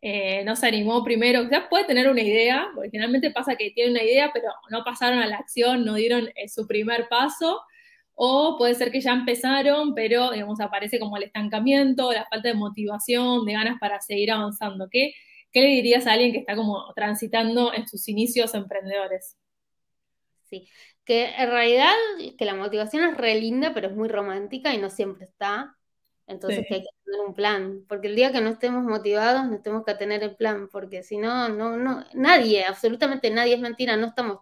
[0.00, 3.90] eh, no se animó primero, quizás puede tener una idea, porque generalmente pasa que tiene
[3.90, 7.60] una idea, pero no pasaron a la acción, no dieron eh, su primer paso,
[8.14, 12.54] o puede ser que ya empezaron, pero digamos, aparece como el estancamiento, la falta de
[12.54, 14.88] motivación, de ganas para seguir avanzando.
[14.90, 15.12] ¿Qué,
[15.52, 19.36] qué le dirías a alguien que está como transitando en sus inicios emprendedores?
[20.52, 20.68] sí.
[21.04, 21.94] Que en realidad,
[22.38, 25.76] que la motivación es re linda, pero es muy romántica y no siempre está.
[26.26, 29.60] Entonces que hay que tener un plan, porque el día que no estemos motivados, no
[29.60, 33.96] tenemos que tener el plan, porque si no, no, no, nadie, absolutamente nadie es mentira,
[33.96, 34.38] no estamos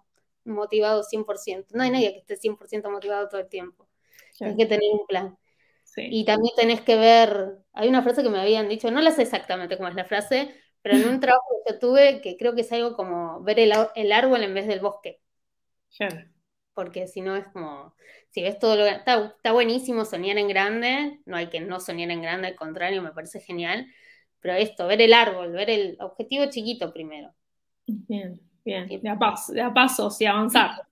[0.50, 3.88] motivados 100%, no hay nadie que esté 100% motivado todo el tiempo.
[4.40, 5.36] Hay que tener un plan.
[5.96, 9.22] Y también tenés que ver, hay una frase que me habían dicho, no la sé
[9.22, 12.60] exactamente cómo es la frase, pero en un trabajo que yo tuve, que creo que
[12.60, 15.20] es algo como ver el, el árbol en vez del bosque.
[16.74, 17.94] Porque si no es como,
[18.30, 18.90] si ves todo lo que...
[18.90, 23.02] Está, está, buenísimo soñar en grande, no hay que no soñar en grande, al contrario,
[23.02, 23.86] me parece genial,
[24.40, 27.34] pero esto, ver el árbol, ver el objetivo chiquito primero.
[27.86, 30.82] Bien, bien, de a, paso, de a pasos y avanzar.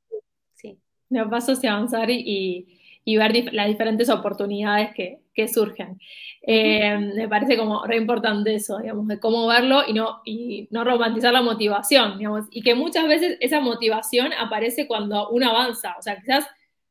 [0.54, 0.78] Sí.
[1.08, 5.98] De a pasos y avanzar y y ver las diferentes oportunidades que, surgen.
[6.42, 10.82] Eh, me parece como re importante eso, digamos, de cómo verlo y no, y no
[10.82, 16.02] romantizar la motivación, digamos, y que muchas veces esa motivación aparece cuando uno avanza, o
[16.02, 16.44] sea, quizás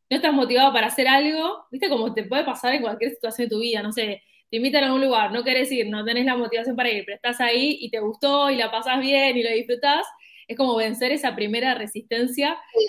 [0.09, 3.55] no estás motivado para hacer algo, viste, como te puede pasar en cualquier situación de
[3.55, 6.37] tu vida, no sé, te invitan a un lugar, no querés ir, no tenés la
[6.37, 9.51] motivación para ir, pero estás ahí y te gustó y la pasas bien y lo
[9.51, 10.07] disfrutás,
[10.47, 12.57] es como vencer esa primera resistencia.
[12.73, 12.85] Sí,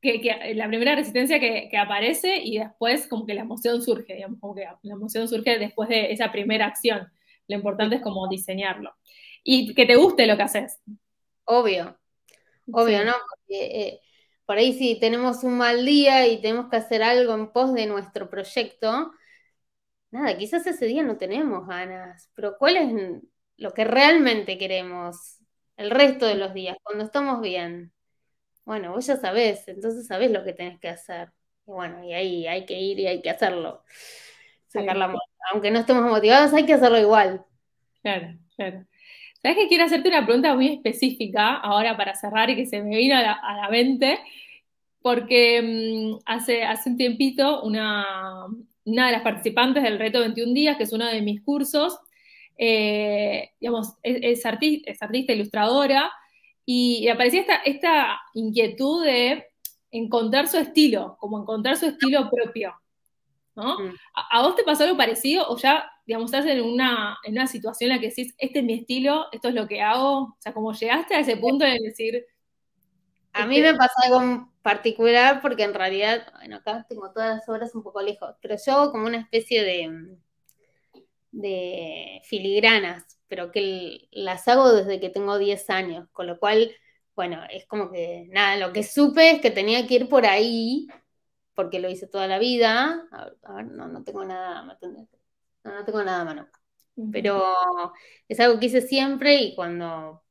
[0.00, 4.54] que, la primera resistencia que, aparece y después como que la emoción surge, digamos, como
[4.54, 7.10] que la emoción surge después de esa primera acción.
[7.48, 8.94] Lo importante es como diseñarlo.
[9.42, 10.80] Y que te guste lo que haces.
[11.44, 11.98] Obvio,
[12.72, 13.12] obvio, ¿no?
[13.28, 14.00] Porque eh,
[14.46, 17.86] por ahí si tenemos un mal día y tenemos que hacer algo en pos de
[17.86, 19.12] nuestro proyecto,
[20.10, 23.22] nada, quizás ese día no tenemos ganas, pero ¿cuál es
[23.60, 25.38] lo que realmente queremos
[25.76, 27.92] el resto de los días, cuando estamos bien?
[28.64, 31.30] Bueno, vos ya sabés, entonces sabés lo que tenés que hacer.
[31.66, 33.84] Y bueno, y ahí hay que ir y hay que hacerlo.
[34.66, 35.14] Sacar la
[35.52, 37.44] Aunque no estemos motivados, hay que hacerlo igual.
[38.02, 38.86] Claro, claro.
[39.42, 42.96] ¿Sabes que quiero hacerte una pregunta muy específica ahora para cerrar y que se me
[42.96, 44.18] vino a la, mente?
[45.02, 48.46] Porque mm, hace, hace un tiempito una,
[48.84, 51.98] una de las participantes del reto 21 días, que es uno de mis cursos,
[52.62, 56.12] eh, digamos, es, artista, es artista ilustradora,
[56.66, 59.46] y, aparecía esta, esta inquietud de
[59.90, 62.74] encontrar su estilo, como encontrar su estilo propio.
[63.56, 63.78] ¿no?
[63.78, 63.94] Mm.
[64.30, 67.90] ¿A, vos te pasó algo parecido o ya, digamos, estás en una, en una situación
[67.90, 70.18] en la que decís, este es mi estilo, esto es lo que hago?
[70.18, 72.26] O sea, como llegaste a ese punto de decir...
[73.32, 77.74] A mí me pasa algo particular porque en realidad, bueno, acá tengo todas las obras
[77.74, 80.18] un poco lejos, pero yo hago como una especie de,
[81.32, 86.74] de filigranas pero que las hago desde que tengo 10 años, con lo cual,
[87.14, 90.88] bueno, es como que nada, lo que supe es que tenía que ir por ahí,
[91.54, 93.06] porque lo hice toda la vida.
[93.42, 94.74] A ver, no, no tengo nada, no,
[95.64, 96.48] no tengo nada a mano.
[97.12, 97.44] Pero
[98.28, 100.24] es algo que hice siempre y cuando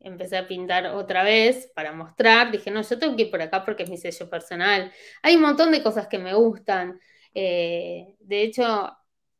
[0.00, 3.64] empecé a pintar otra vez para mostrar, dije, no, yo tengo que ir por acá
[3.64, 4.92] porque es mi sello personal.
[5.22, 7.00] Hay un montón de cosas que me gustan.
[7.32, 8.96] Eh, de hecho,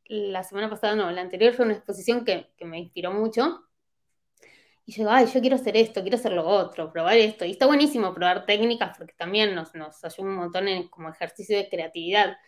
[0.08, 3.64] la semana pasada, no, la anterior fue una exposición que, me inspiró mucho.
[4.86, 7.44] Y yo digo, ay, yo quiero hacer esto, quiero hacer lo otro, probar esto.
[7.44, 11.56] Y está buenísimo probar técnicas porque también nos, nos ayuda un montón en, como ejercicio
[11.56, 12.38] de creatividad.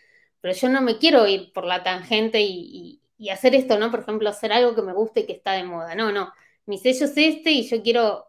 [0.40, 3.90] Pero yo no me quiero ir por la tangente y, hacer esto, ¿no?
[3.90, 5.94] Por ejemplo, hacer algo que me guste y que está de moda.
[5.94, 6.32] No, no.
[6.66, 8.26] Mi sello es este y yo quiero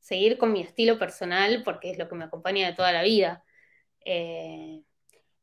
[0.00, 3.44] seguir con mi estilo personal porque es lo que me acompaña de toda la vida.
[4.04, 4.82] Eh,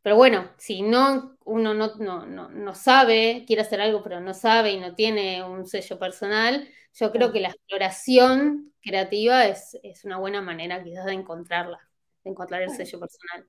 [0.01, 4.71] pero bueno, si no, uno no, no, no, sabe, quiere hacer algo, pero no sabe
[4.71, 10.41] y no tiene un sello personal, yo creo que la exploración creativa es, una buena
[10.41, 11.79] manera quizás de encontrarla,
[12.23, 13.47] de encontrar el sello personal.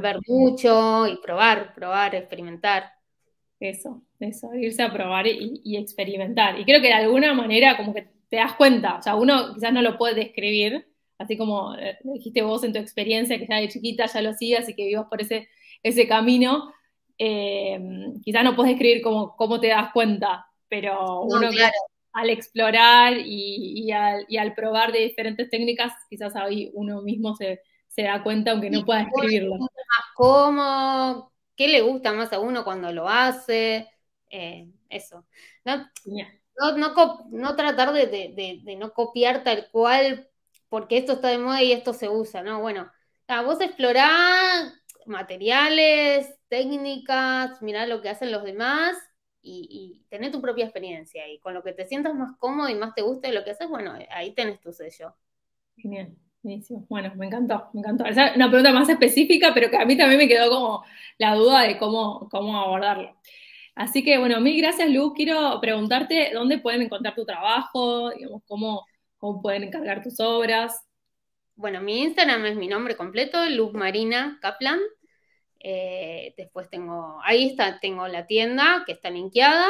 [0.00, 2.90] Ver mucho y probar, probar, experimentar.
[3.60, 6.58] Eso, eso, irse a probar y, y, experimentar.
[6.58, 9.72] Y creo que de alguna manera como que te das cuenta, o sea, uno quizás
[9.72, 10.88] no lo puede describir,
[11.18, 14.68] así como eh, dijiste vos en tu experiencia, que ya de chiquita ya lo hacías
[14.68, 15.48] y que vivas por ese
[15.82, 16.72] ese camino,
[17.18, 17.80] eh,
[18.24, 21.50] quizás no puedes escribir cómo, cómo te das cuenta, pero uno
[22.12, 27.62] al explorar y, al, probar de diferentes técnicas, quizás ahí uno mismo se,
[27.96, 29.56] da cuenta aunque no pueda escribirlo.
[30.14, 31.32] ¿Cómo?
[31.56, 33.88] ¿Qué le gusta más a uno cuando lo hace?
[34.30, 35.26] Eh, eso.
[35.64, 35.88] No,
[37.30, 40.28] no, tratar de, no copiar tal cual
[40.68, 42.60] porque esto está de moda y esto se usa, ¿no?
[42.60, 42.90] Bueno,
[43.44, 44.72] vos explorás
[45.08, 48.96] materiales, técnicas, mirar lo que hacen los demás
[49.42, 51.28] y, tener tu propia experiencia.
[51.28, 53.68] Y con lo que te sientas más cómodo y más te guste lo que haces,
[53.68, 55.14] bueno, ahí tenés tu sello.
[55.76, 56.14] Genial.
[56.42, 56.86] Buenísimo.
[56.88, 58.04] Bueno, me encantó, me encantó.
[58.04, 60.84] Esa es una pregunta más específica, pero que a mí también me quedó como
[61.18, 63.16] la duda de cómo, cómo abordarlo.
[63.74, 65.14] Así que, bueno, mil gracias, Lu.
[65.14, 68.86] Quiero preguntarte dónde pueden encontrar tu trabajo, digamos, cómo,
[69.18, 70.84] cómo pueden encargar tus obras.
[71.56, 74.78] bueno, mi Instagram es mi nombre completo, Luz Marina Kaplan.
[75.60, 79.68] Eh, después tengo, ahí está, tengo la tienda que está linkeada.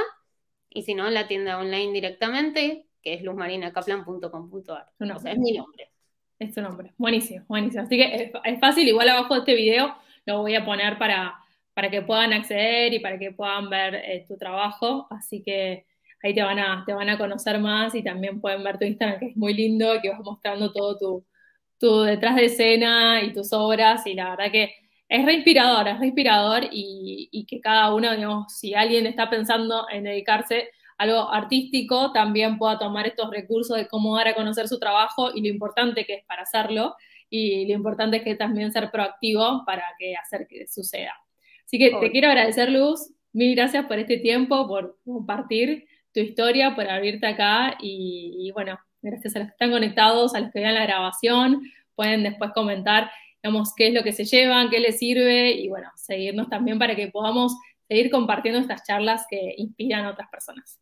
[0.70, 4.90] Y si no, la tienda online directamente, que es luzmarinacaplan.com.ar.
[4.98, 5.90] O sea, es mi nombre.
[6.38, 6.92] Es tu nombre.
[6.98, 7.82] Buenísimo, buenísimo.
[7.82, 11.34] Así que es, fácil, igual abajo de este video lo voy a poner para,
[11.74, 15.06] para que puedan acceder y para que puedan ver eh, tu trabajo.
[15.10, 15.86] Así que
[16.22, 19.18] ahí te van, a, te van a conocer más y también pueden ver tu Instagram,
[19.18, 21.26] que es muy lindo, que vas mostrando todo tu,
[21.78, 24.06] tu detrás de escena y tus obras.
[24.06, 24.74] Y la verdad que
[25.08, 29.30] es re inspirador, es re inspirador y, y que cada uno, digamos, si alguien está
[29.30, 34.34] pensando en dedicarse a algo artístico, también pueda tomar estos recursos de cómo dar a
[34.34, 36.96] conocer su trabajo y lo importante que es para hacerlo
[37.30, 41.14] y lo importante es que también ser proactivo para que hacer que suceda.
[41.64, 43.12] Así que te quiero agradecer, Luz.
[43.32, 49.36] Mil gracias por este tiempo, por compartir tu historia, por abrirte acá y, bueno, gracias
[49.36, 51.62] a los que están conectados, a los que vean la grabación,
[51.94, 53.10] pueden después comentar,
[53.48, 56.94] digamos, qué es lo que se llevan, qué les sirve y bueno, seguirnos también para
[56.94, 57.56] que podamos
[57.88, 60.78] seguir compartiendo estas charlas que inspiran a otras personas.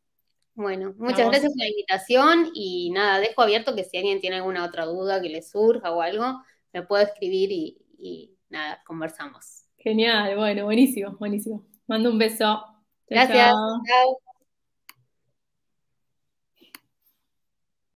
[0.55, 4.65] Bueno, muchas gracias por la invitación y nada, dejo abierto que si alguien tiene alguna
[4.65, 6.43] otra duda que le surja o algo,
[6.73, 9.65] me puede escribir y, nada, conversamos.
[9.77, 11.67] Genial, bueno, buenísimo, buenísimo.
[11.87, 12.65] Mando un beso.
[13.09, 13.51] Gracias.
[13.51, 14.26] Chao.